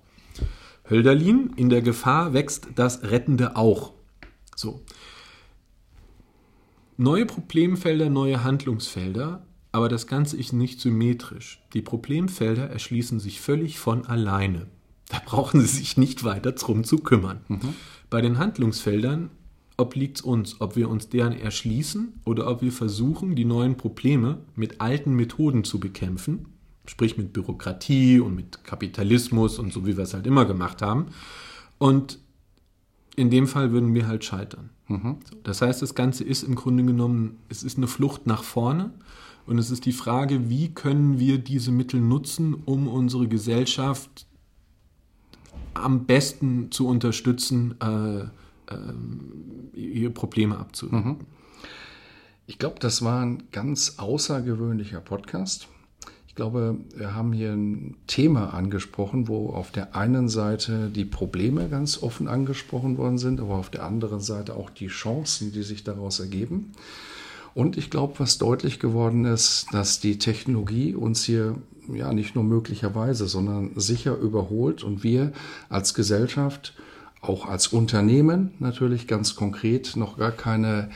Hölderlin, 0.90 1.52
in 1.56 1.68
der 1.68 1.82
Gefahr 1.82 2.32
wächst 2.32 2.66
das 2.74 3.04
Rettende 3.04 3.56
auch. 3.56 3.92
So. 4.56 4.80
Neue 6.96 7.26
Problemfelder, 7.26 8.10
neue 8.10 8.44
Handlungsfelder, 8.44 9.46
aber 9.72 9.88
das 9.88 10.06
Ganze 10.06 10.36
ist 10.36 10.52
nicht 10.52 10.80
symmetrisch. 10.80 11.62
Die 11.72 11.82
Problemfelder 11.82 12.68
erschließen 12.68 13.18
sich 13.18 13.40
völlig 13.40 13.78
von 13.78 14.06
alleine. 14.06 14.66
Da 15.08 15.20
brauchen 15.24 15.60
Sie 15.60 15.66
sich 15.66 15.96
nicht 15.96 16.24
weiter 16.24 16.52
drum 16.52 16.84
zu 16.84 16.98
kümmern. 16.98 17.40
Mhm. 17.48 17.74
Bei 18.10 18.20
den 18.20 18.38
Handlungsfeldern 18.38 19.30
obliegt 19.76 20.18
es 20.18 20.22
uns, 20.22 20.60
ob 20.60 20.76
wir 20.76 20.88
uns 20.90 21.08
deren 21.08 21.32
erschließen 21.32 22.20
oder 22.24 22.46
ob 22.48 22.62
wir 22.62 22.72
versuchen, 22.72 23.34
die 23.34 23.44
neuen 23.44 23.76
Probleme 23.76 24.38
mit 24.54 24.80
alten 24.80 25.14
Methoden 25.14 25.64
zu 25.64 25.80
bekämpfen, 25.80 26.46
sprich 26.86 27.16
mit 27.16 27.32
Bürokratie 27.32 28.20
und 28.20 28.34
mit 28.34 28.64
Kapitalismus 28.64 29.58
und 29.58 29.72
so 29.72 29.86
wie 29.86 29.96
wir 29.96 30.04
es 30.04 30.14
halt 30.14 30.26
immer 30.26 30.44
gemacht 30.44 30.82
haben. 30.82 31.06
Und 31.78 32.18
in 33.16 33.30
dem 33.30 33.46
Fall 33.46 33.72
würden 33.72 33.94
wir 33.94 34.06
halt 34.06 34.24
scheitern. 34.24 34.70
Mhm. 34.88 35.16
Das 35.42 35.62
heißt, 35.62 35.82
das 35.82 35.94
Ganze 35.94 36.24
ist 36.24 36.42
im 36.42 36.54
Grunde 36.54 36.84
genommen, 36.84 37.38
es 37.48 37.62
ist 37.62 37.76
eine 37.76 37.86
Flucht 37.86 38.26
nach 38.26 38.42
vorne 38.42 38.92
Und 39.46 39.58
es 39.58 39.70
ist 39.70 39.86
die 39.86 39.92
Frage, 39.92 40.48
wie 40.48 40.72
können 40.72 41.18
wir 41.18 41.38
diese 41.38 41.72
Mittel 41.72 42.00
nutzen, 42.00 42.54
um 42.54 42.88
unsere 42.88 43.28
Gesellschaft 43.28 44.26
am 45.74 46.04
besten 46.04 46.70
zu 46.70 46.86
unterstützen, 46.86 47.74
äh, 47.80 48.20
äh, 48.20 48.28
ihre 49.74 50.10
Probleme 50.10 50.58
abzuwenden. 50.58 51.12
Mhm. 51.12 51.16
Ich 52.46 52.58
glaube, 52.58 52.76
das 52.80 53.02
war 53.02 53.22
ein 53.22 53.44
ganz 53.50 53.98
außergewöhnlicher 53.98 55.00
Podcast. 55.00 55.68
Ich 56.32 56.36
glaube, 56.36 56.78
wir 56.96 57.14
haben 57.14 57.34
hier 57.34 57.52
ein 57.52 57.94
Thema 58.06 58.54
angesprochen, 58.54 59.28
wo 59.28 59.50
auf 59.50 59.70
der 59.70 59.94
einen 59.94 60.30
Seite 60.30 60.88
die 60.88 61.04
Probleme 61.04 61.68
ganz 61.68 62.02
offen 62.02 62.26
angesprochen 62.26 62.96
worden 62.96 63.18
sind, 63.18 63.38
aber 63.38 63.56
auf 63.56 63.68
der 63.68 63.84
anderen 63.84 64.20
Seite 64.20 64.56
auch 64.56 64.70
die 64.70 64.86
Chancen, 64.86 65.52
die 65.52 65.62
sich 65.62 65.84
daraus 65.84 66.20
ergeben. 66.20 66.72
Und 67.52 67.76
ich 67.76 67.90
glaube, 67.90 68.14
was 68.16 68.38
deutlich 68.38 68.80
geworden 68.80 69.26
ist, 69.26 69.66
dass 69.72 70.00
die 70.00 70.18
Technologie 70.18 70.94
uns 70.94 71.22
hier 71.22 71.56
ja 71.92 72.14
nicht 72.14 72.34
nur 72.34 72.44
möglicherweise, 72.44 73.28
sondern 73.28 73.72
sicher 73.74 74.16
überholt 74.16 74.82
und 74.82 75.02
wir 75.02 75.32
als 75.68 75.92
Gesellschaft, 75.92 76.72
auch 77.20 77.46
als 77.46 77.66
Unternehmen 77.66 78.52
natürlich 78.58 79.06
ganz 79.06 79.34
konkret 79.34 79.96
noch 79.96 80.16
gar 80.16 80.32
keine 80.32 80.88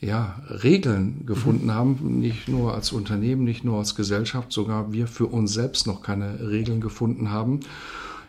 ja, 0.00 0.40
Regeln 0.48 1.26
gefunden 1.26 1.66
mhm. 1.66 1.74
haben, 1.74 2.20
nicht 2.20 2.48
nur 2.48 2.74
als 2.74 2.92
Unternehmen, 2.92 3.44
nicht 3.44 3.64
nur 3.64 3.78
als 3.78 3.94
Gesellschaft, 3.94 4.52
sogar 4.52 4.92
wir 4.92 5.06
für 5.06 5.26
uns 5.26 5.52
selbst 5.52 5.86
noch 5.86 6.02
keine 6.02 6.48
Regeln 6.50 6.80
gefunden 6.80 7.30
haben. 7.30 7.60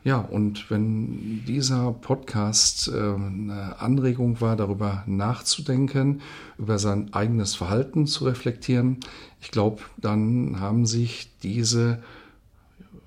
Ja, 0.04 0.18
und 0.18 0.72
wenn 0.72 1.46
dieser 1.46 1.92
Podcast 1.92 2.88
äh, 2.88 2.92
eine 2.98 3.80
Anregung 3.80 4.42
war, 4.42 4.56
darüber 4.56 5.04
nachzudenken, 5.06 6.22
über 6.58 6.80
sein 6.80 7.14
eigenes 7.14 7.54
Verhalten 7.54 8.08
zu 8.08 8.26
reflektieren, 8.26 8.98
ich 9.40 9.52
glaube, 9.52 9.84
dann 9.98 10.60
haben 10.60 10.88
sich 10.88 11.30
diese 11.44 12.02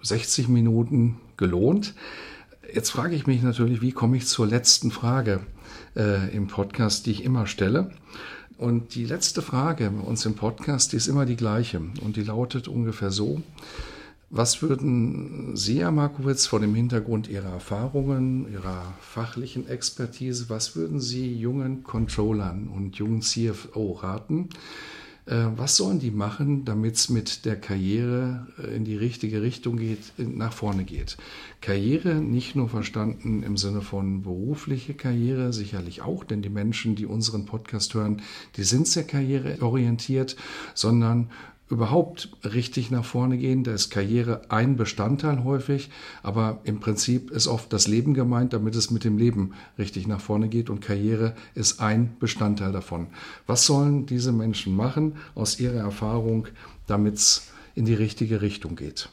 60 0.03 0.49
Minuten 0.49 1.17
gelohnt. 1.37 1.95
Jetzt 2.73 2.91
frage 2.91 3.17
ich 3.17 3.27
mich 3.27 3.43
natürlich, 3.43 3.83
wie 3.83 3.93
komme 3.93 4.17
ich 4.17 4.27
zur 4.27 4.47
letzten 4.47 4.93
Frage 4.93 5.41
äh, 5.97 6.35
im 6.35 6.47
Podcast, 6.47 7.07
die 7.07 7.11
ich 7.11 7.25
immer 7.25 7.47
stelle. 7.47 7.91
Und 8.57 8.95
die 8.95 9.05
letzte 9.05 9.43
Frage 9.43 9.91
uns 9.91 10.25
im 10.27 10.35
Podcast, 10.35 10.93
die 10.93 10.97
ist 10.97 11.09
immer 11.09 11.27
die 11.27 11.37
gleiche 11.37 11.81
und 12.03 12.17
die 12.17 12.23
lautet 12.23 12.69
ungefähr 12.69 13.11
so. 13.11 13.43
Was 14.31 14.63
würden 14.63 15.57
Sie, 15.57 15.81
Herr 15.81 15.93
Markowitz, 15.93 16.47
vor 16.47 16.61
dem 16.61 16.75
Hintergrund 16.75 17.29
Ihrer 17.29 17.51
Erfahrungen, 17.51 18.53
Ihrer 18.53 18.95
fachlichen 19.01 19.69
Expertise, 19.69 20.49
was 20.49 20.75
würden 20.75 21.01
Sie 21.01 21.35
jungen 21.35 21.85
Controllern 21.85 22.69
und 22.69 22.97
jungen 22.97 23.23
CFO 23.23 23.93
raten? 23.93 24.49
Äh, 25.27 25.47
was 25.57 25.77
sollen 25.77 26.01
die 26.01 26.11
machen, 26.11 26.65
damit 26.65 26.97
es 26.97 27.09
mit 27.09 27.47
der 27.47 27.57
Karriere 27.57 28.47
äh, 28.59 28.77
in 28.77 28.85
die 28.85 28.97
richtige 28.97 29.41
Richtung 29.41 29.79
geht, 29.79 30.13
nach 30.19 30.53
vorne 30.53 30.85
geht? 30.85 31.17
Karriere 31.63 32.17
nicht 32.17 32.57
nur 32.57 32.69
verstanden 32.69 33.43
im 33.43 33.57
Sinne 33.57 33.81
von 33.81 34.23
berufliche 34.23 34.93
Karriere, 34.93 35.53
sicherlich 35.55 36.03
auch, 36.03 36.25
denn 36.25 36.43
die 36.43 36.51
Menschen, 36.51 36.95
die 36.95 37.07
unseren 37.07 37.47
Podcast 37.47 37.95
hören, 37.95 38.21
die 38.57 38.65
sind 38.65 38.87
sehr 38.87 39.05
karriereorientiert, 39.05 40.37
sondern 40.75 41.31
überhaupt 41.71 42.29
richtig 42.45 42.91
nach 42.91 43.05
vorne 43.05 43.39
gehen. 43.39 43.65
Da 43.65 43.73
ist 43.73 43.91
Karriere 43.91 44.43
ein 44.51 44.77
Bestandteil 44.77 45.45
häufig, 45.45 45.91
aber 46.23 46.61
im 46.65 46.81
Prinzip 46.81 47.31
ist 47.31 47.47
oft 47.47 47.73
das 47.73 47.89
Leben 47.89 48.15
gemeint, 48.15 48.53
damit 48.53 48.75
es 48.75 48.91
mit 48.91 49.05
dem 49.05 49.19
Leben 49.19 49.55
richtig 49.79 50.07
nach 50.07 50.21
vorne 50.21 50.49
geht 50.49 50.69
und 50.69 50.81
Karriere 50.81 51.35
ist 51.55 51.81
ein 51.81 52.17
Bestandteil 52.21 52.73
davon. 52.73 53.09
Was 53.47 53.67
sollen 53.67 54.07
diese 54.07 54.33
Menschen 54.33 54.77
machen 54.77 55.17
aus 55.35 55.59
ihrer 55.59 55.81
Erfahrung, 55.81 56.49
damit 56.87 57.15
es 57.15 57.51
in 57.75 57.87
die 57.87 57.95
richtige 57.95 58.43
Richtung 58.43 58.77
geht? 58.77 59.09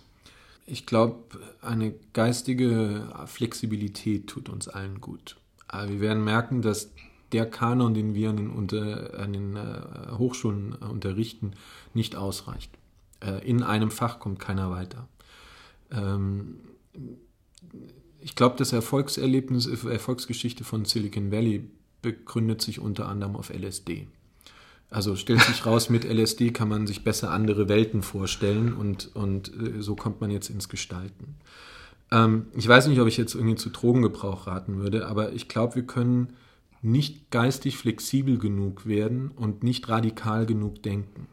Ich 0.66 0.86
glaube, 0.86 1.18
eine 1.62 1.94
geistige 2.14 3.08
Flexibilität 3.26 4.28
tut 4.28 4.50
uns 4.50 4.68
allen 4.68 5.02
gut. 5.02 5.38
Aber 5.68 5.90
wir 5.90 6.02
werden 6.02 6.24
merken, 6.24 6.62
dass 6.62 6.92
der 7.32 7.50
Kanon, 7.50 7.94
den 7.94 8.14
wir 8.14 8.30
an 8.30 8.38
den, 8.38 8.50
unter, 8.50 9.20
an 9.20 9.34
den 9.34 9.56
äh, 9.56 10.12
Hochschulen 10.18 10.76
äh, 10.82 10.86
unterrichten, 10.86 11.54
nicht 11.94 12.16
ausreicht. 12.16 12.72
Äh, 13.22 13.48
in 13.48 13.64
einem 13.64 13.92
Fach 13.92 14.20
kommt 14.20 14.40
keiner 14.40 14.72
weiter. 14.72 15.08
Ähm, 15.92 16.58
ich 18.20 18.36
glaube, 18.36 18.56
das 18.58 18.74
Erfolgserlebnis, 18.74 19.66
Erfolgsgeschichte 19.66 20.64
von 20.64 20.86
Silicon 20.86 21.32
Valley 21.32 21.70
begründet 22.02 22.62
sich 22.62 22.80
unter 22.80 23.08
anderem 23.08 23.36
auf 23.36 23.50
LSD. 23.50 24.08
Also 24.90 25.16
stellt 25.16 25.42
sich 25.42 25.66
raus, 25.66 25.90
mit 25.90 26.04
LSD 26.04 26.52
kann 26.52 26.68
man 26.68 26.86
sich 26.86 27.04
besser 27.04 27.32
andere 27.32 27.70
Welten 27.70 28.02
vorstellen 28.02 28.74
und, 28.74 29.16
und 29.16 29.50
äh, 29.50 29.82
so 29.82 29.96
kommt 29.96 30.20
man 30.20 30.32
jetzt 30.32 30.50
ins 30.50 30.68
Gestalten. 30.68 31.36
Ähm, 32.12 32.48
ich 32.56 32.68
weiß 32.68 32.88
nicht, 32.88 33.00
ob 33.00 33.08
ich 33.08 33.16
jetzt 33.16 33.34
irgendwie 33.34 33.56
zu 33.56 33.70
Drogengebrauch 33.70 34.48
raten 34.48 34.80
würde, 34.80 35.08
aber 35.08 35.32
ich 35.32 35.48
glaube, 35.48 35.76
wir 35.76 35.84
können 35.84 36.34
nicht 36.82 37.30
geistig 37.32 37.78
flexibel 37.78 38.38
genug 38.38 38.86
werden 38.86 39.32
und 39.32 39.64
nicht 39.64 39.88
radikal 39.90 40.46
genug 40.46 40.82
denken 40.84 41.28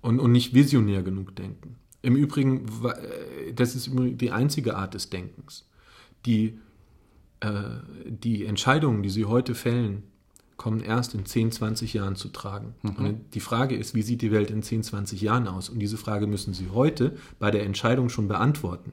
und, 0.00 0.20
und 0.20 0.32
nicht 0.32 0.54
visionär 0.54 1.02
genug 1.02 1.34
denken. 1.34 1.76
Im 2.02 2.16
Übrigen, 2.16 2.66
äh, 2.84 3.52
das 3.52 3.74
ist 3.74 3.90
die 3.92 4.30
einzige 4.30 4.76
Art 4.76 4.94
des 4.94 5.10
Denkens. 5.10 5.68
Die, 6.26 6.58
äh, 7.40 7.62
die 8.06 8.44
Entscheidungen, 8.44 9.02
die 9.02 9.10
Sie 9.10 9.24
heute 9.24 9.54
fällen, 9.54 10.04
kommen 10.56 10.80
erst 10.80 11.14
in 11.14 11.24
10, 11.24 11.52
20 11.52 11.94
Jahren 11.94 12.16
zu 12.16 12.28
tragen. 12.28 12.74
Mhm. 12.82 13.04
Und 13.04 13.34
die 13.34 13.40
Frage 13.40 13.76
ist, 13.76 13.94
wie 13.94 14.02
sieht 14.02 14.22
die 14.22 14.32
Welt 14.32 14.50
in 14.50 14.62
10, 14.62 14.82
20 14.82 15.20
Jahren 15.20 15.48
aus? 15.48 15.68
Und 15.68 15.78
diese 15.78 15.96
Frage 15.96 16.26
müssen 16.26 16.52
Sie 16.52 16.70
heute 16.70 17.16
bei 17.38 17.50
der 17.50 17.64
Entscheidung 17.64 18.08
schon 18.08 18.28
beantworten. 18.28 18.92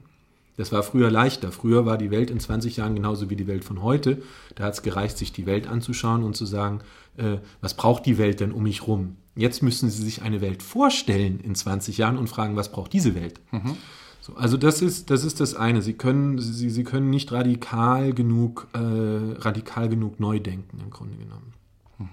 Das 0.56 0.72
war 0.72 0.82
früher 0.82 1.10
leichter. 1.10 1.52
Früher 1.52 1.84
war 1.84 1.98
die 1.98 2.10
Welt 2.10 2.30
in 2.30 2.40
20 2.40 2.78
Jahren 2.78 2.94
genauso 2.94 3.28
wie 3.28 3.36
die 3.36 3.46
Welt 3.46 3.64
von 3.64 3.82
heute. 3.82 4.22
Da 4.54 4.64
hat 4.64 4.74
es 4.74 4.82
gereicht, 4.82 5.18
sich 5.18 5.32
die 5.32 5.46
Welt 5.46 5.66
anzuschauen 5.66 6.22
und 6.22 6.36
zu 6.36 6.46
sagen, 6.46 6.80
äh, 7.16 7.38
was 7.60 7.74
braucht 7.74 8.06
die 8.06 8.18
Welt 8.18 8.40
denn 8.40 8.52
um 8.52 8.62
mich 8.62 8.86
rum? 8.86 9.16
Jetzt 9.34 9.62
müssen 9.62 9.90
Sie 9.90 10.02
sich 10.02 10.22
eine 10.22 10.40
Welt 10.40 10.62
vorstellen 10.62 11.40
in 11.40 11.54
20 11.54 11.98
Jahren 11.98 12.16
und 12.16 12.28
fragen, 12.28 12.56
was 12.56 12.72
braucht 12.72 12.92
diese 12.94 13.14
Welt? 13.14 13.40
Mhm. 13.50 13.76
So, 14.22 14.34
also 14.34 14.56
das 14.56 14.80
ist, 14.80 15.10
das 15.10 15.24
ist 15.24 15.40
das 15.40 15.54
eine. 15.54 15.82
Sie 15.82 15.92
können, 15.92 16.38
Sie, 16.38 16.70
Sie 16.70 16.84
können 16.84 17.10
nicht 17.10 17.30
radikal 17.32 18.14
genug, 18.14 18.66
äh, 18.72 18.78
radikal 18.78 19.90
genug 19.90 20.18
neu 20.20 20.40
denken, 20.40 20.80
im 20.80 20.90
Grunde 20.90 21.16
genommen. 21.16 21.52
Mhm. 21.98 22.08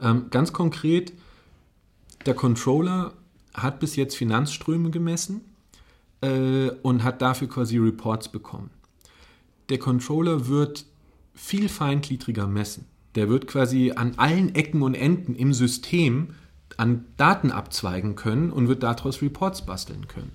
Ähm, 0.00 0.26
ganz 0.30 0.52
konkret, 0.52 1.14
der 2.26 2.34
Controller 2.34 3.14
hat 3.54 3.80
bis 3.80 3.96
jetzt 3.96 4.14
Finanzströme 4.14 4.90
gemessen 4.90 5.40
äh, 6.20 6.70
und 6.82 7.04
hat 7.04 7.22
dafür 7.22 7.48
quasi 7.48 7.78
Reports 7.78 8.28
bekommen. 8.28 8.70
Der 9.68 9.78
Controller 9.78 10.48
wird 10.48 10.86
viel 11.34 11.68
feingliedriger 11.68 12.46
messen. 12.46 12.86
Der 13.14 13.28
wird 13.28 13.46
quasi 13.46 13.92
an 13.94 14.14
allen 14.16 14.54
Ecken 14.54 14.82
und 14.82 14.94
Enden 14.94 15.34
im 15.34 15.52
System 15.52 16.34
an 16.76 17.04
Daten 17.16 17.50
abzweigen 17.50 18.14
können 18.14 18.50
und 18.50 18.68
wird 18.68 18.82
daraus 18.82 19.22
Reports 19.22 19.66
basteln 19.66 20.06
können. 20.08 20.32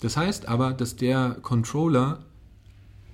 Das 0.00 0.16
heißt 0.16 0.48
aber, 0.48 0.72
dass 0.72 0.96
der 0.96 1.38
Controller 1.42 2.20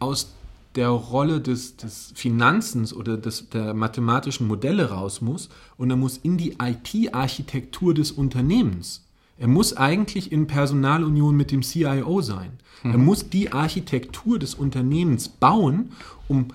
aus 0.00 0.34
der 0.74 0.88
Rolle 0.88 1.40
des, 1.40 1.76
des 1.76 2.12
Finanzens 2.14 2.94
oder 2.94 3.16
des, 3.16 3.50
der 3.50 3.74
mathematischen 3.74 4.48
Modelle 4.48 4.90
raus 4.90 5.20
muss 5.20 5.48
und 5.76 5.90
er 5.90 5.96
muss 5.96 6.16
in 6.16 6.38
die 6.38 6.56
IT-Architektur 6.60 7.94
des 7.94 8.10
Unternehmens 8.10 9.04
er 9.42 9.48
muss 9.48 9.76
eigentlich 9.76 10.31
in 10.31 10.46
Personalunion 10.46 11.35
mit 11.35 11.50
dem 11.50 11.62
CIO 11.62 12.20
sein. 12.20 12.52
Mhm. 12.85 12.90
Er 12.92 12.98
muss 12.98 13.28
die 13.28 13.50
Architektur 13.50 14.38
des 14.38 14.55
Unternehmens 14.55 15.28
bauen, 15.28 15.90
um 16.28 16.46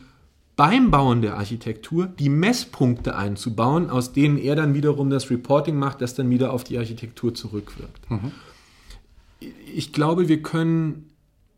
beim 0.55 0.89
Bauen 0.89 1.21
der 1.21 1.35
Architektur 1.35 2.07
die 2.07 2.29
Messpunkte 2.29 3.17
einzubauen, 3.17 3.89
aus 3.89 4.13
denen 4.13 4.37
er 4.37 4.55
dann 4.55 4.73
wiederum 4.73 5.09
das 5.09 5.29
Reporting 5.29 5.75
macht, 5.75 5.99
das 5.99 6.15
dann 6.15 6.29
wieder 6.29 6.53
auf 6.53 6.63
die 6.63 6.77
Architektur 6.77 7.35
zurückwirkt. 7.35 8.09
Mhm. 8.09 8.31
Ich 9.75 9.91
glaube, 9.91 10.29
wir 10.29 10.41
können 10.41 11.09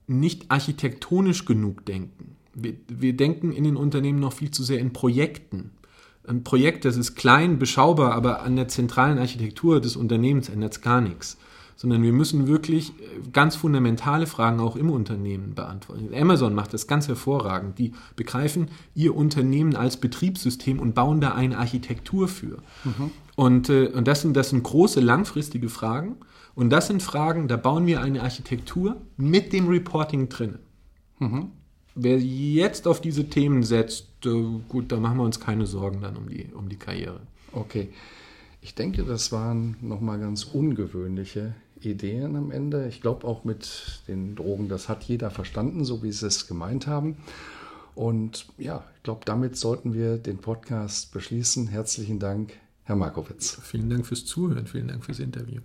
nicht 0.07 0.49
architektonisch 0.49 1.45
genug 1.45 1.85
denken. 1.85 2.37
Wir, 2.55 2.73
wir 2.87 3.15
denken 3.15 3.51
in 3.51 3.65
den 3.65 3.75
Unternehmen 3.75 4.19
noch 4.19 4.33
viel 4.33 4.49
zu 4.49 4.63
sehr 4.63 4.79
in 4.79 4.93
Projekten 4.93 5.69
ein 6.27 6.43
Projekt, 6.43 6.85
das 6.85 6.97
ist 6.97 7.15
klein, 7.15 7.59
beschaubar, 7.59 8.13
aber 8.13 8.41
an 8.41 8.55
der 8.55 8.67
zentralen 8.67 9.17
Architektur 9.17 9.81
des 9.81 9.95
Unternehmens 9.95 10.49
ändert 10.49 10.73
es 10.73 10.81
gar 10.81 11.01
nichts. 11.01 11.37
Sondern 11.75 12.03
wir 12.03 12.11
müssen 12.11 12.47
wirklich 12.47 12.89
äh, 12.89 13.29
ganz 13.31 13.55
fundamentale 13.55 14.27
Fragen 14.27 14.59
auch 14.59 14.75
im 14.75 14.89
Unternehmen 14.89 15.55
beantworten. 15.55 16.09
Amazon 16.13 16.53
macht 16.53 16.73
das 16.73 16.87
ganz 16.87 17.07
hervorragend. 17.07 17.79
Die 17.79 17.93
begreifen 18.17 18.67
ihr 18.95 19.15
Unternehmen 19.15 19.77
als 19.77 19.95
Betriebssystem 19.95 20.79
und 20.79 20.93
bauen 20.93 21.21
da 21.21 21.35
eine 21.35 21.57
Architektur 21.57 22.27
für. 22.27 22.57
Mhm. 22.83 23.11
Und, 23.37 23.69
äh, 23.69 23.87
und 23.87 24.07
das, 24.09 24.21
sind, 24.21 24.35
das 24.35 24.49
sind 24.49 24.63
große, 24.63 24.99
langfristige 24.99 25.69
Fragen. 25.69 26.17
Und 26.53 26.69
das 26.69 26.87
sind 26.87 27.01
Fragen, 27.01 27.47
da 27.47 27.55
bauen 27.55 27.85
wir 27.87 28.01
eine 28.01 28.23
Architektur 28.23 28.97
mit 29.15 29.53
dem 29.53 29.69
Reporting 29.69 30.27
drin. 30.27 30.59
Mhm 31.19 31.51
wer 31.95 32.19
jetzt 32.19 32.87
auf 32.87 33.01
diese 33.01 33.29
Themen 33.29 33.63
setzt, 33.63 34.07
äh, 34.25 34.43
gut, 34.67 34.91
da 34.91 34.97
machen 34.97 35.17
wir 35.17 35.23
uns 35.23 35.39
keine 35.39 35.65
Sorgen 35.65 36.01
dann 36.01 36.15
um 36.15 36.29
die, 36.29 36.49
um 36.53 36.69
die 36.69 36.77
Karriere. 36.77 37.21
Okay. 37.51 37.89
Ich 38.61 38.75
denke, 38.75 39.03
das 39.03 39.31
waren 39.31 39.77
nochmal 39.81 40.19
ganz 40.19 40.43
ungewöhnliche 40.43 41.55
Ideen 41.81 42.35
am 42.35 42.51
Ende. 42.51 42.87
Ich 42.87 43.01
glaube 43.01 43.25
auch 43.25 43.45
mit 43.45 44.01
den 44.07 44.35
Drogen, 44.35 44.67
das 44.67 44.89
hat 44.89 45.03
jeder 45.03 45.31
verstanden, 45.31 45.85
so 45.85 46.03
wie 46.03 46.11
sie 46.11 46.27
es 46.27 46.47
gemeint 46.47 46.87
haben. 46.87 47.17
Und 47.95 48.47
ja, 48.57 48.83
ich 48.97 49.03
glaube, 49.03 49.21
damit 49.25 49.57
sollten 49.57 49.93
wir 49.93 50.17
den 50.17 50.37
Podcast 50.37 51.13
beschließen. 51.13 51.67
Herzlichen 51.67 52.19
Dank, 52.19 52.53
Herr 52.83 52.95
Markowitz. 52.95 53.59
Vielen 53.63 53.89
Dank 53.89 54.05
fürs 54.05 54.25
Zuhören, 54.25 54.67
vielen 54.67 54.87
Dank 54.87 55.05
fürs 55.05 55.19
Interview. 55.19 55.61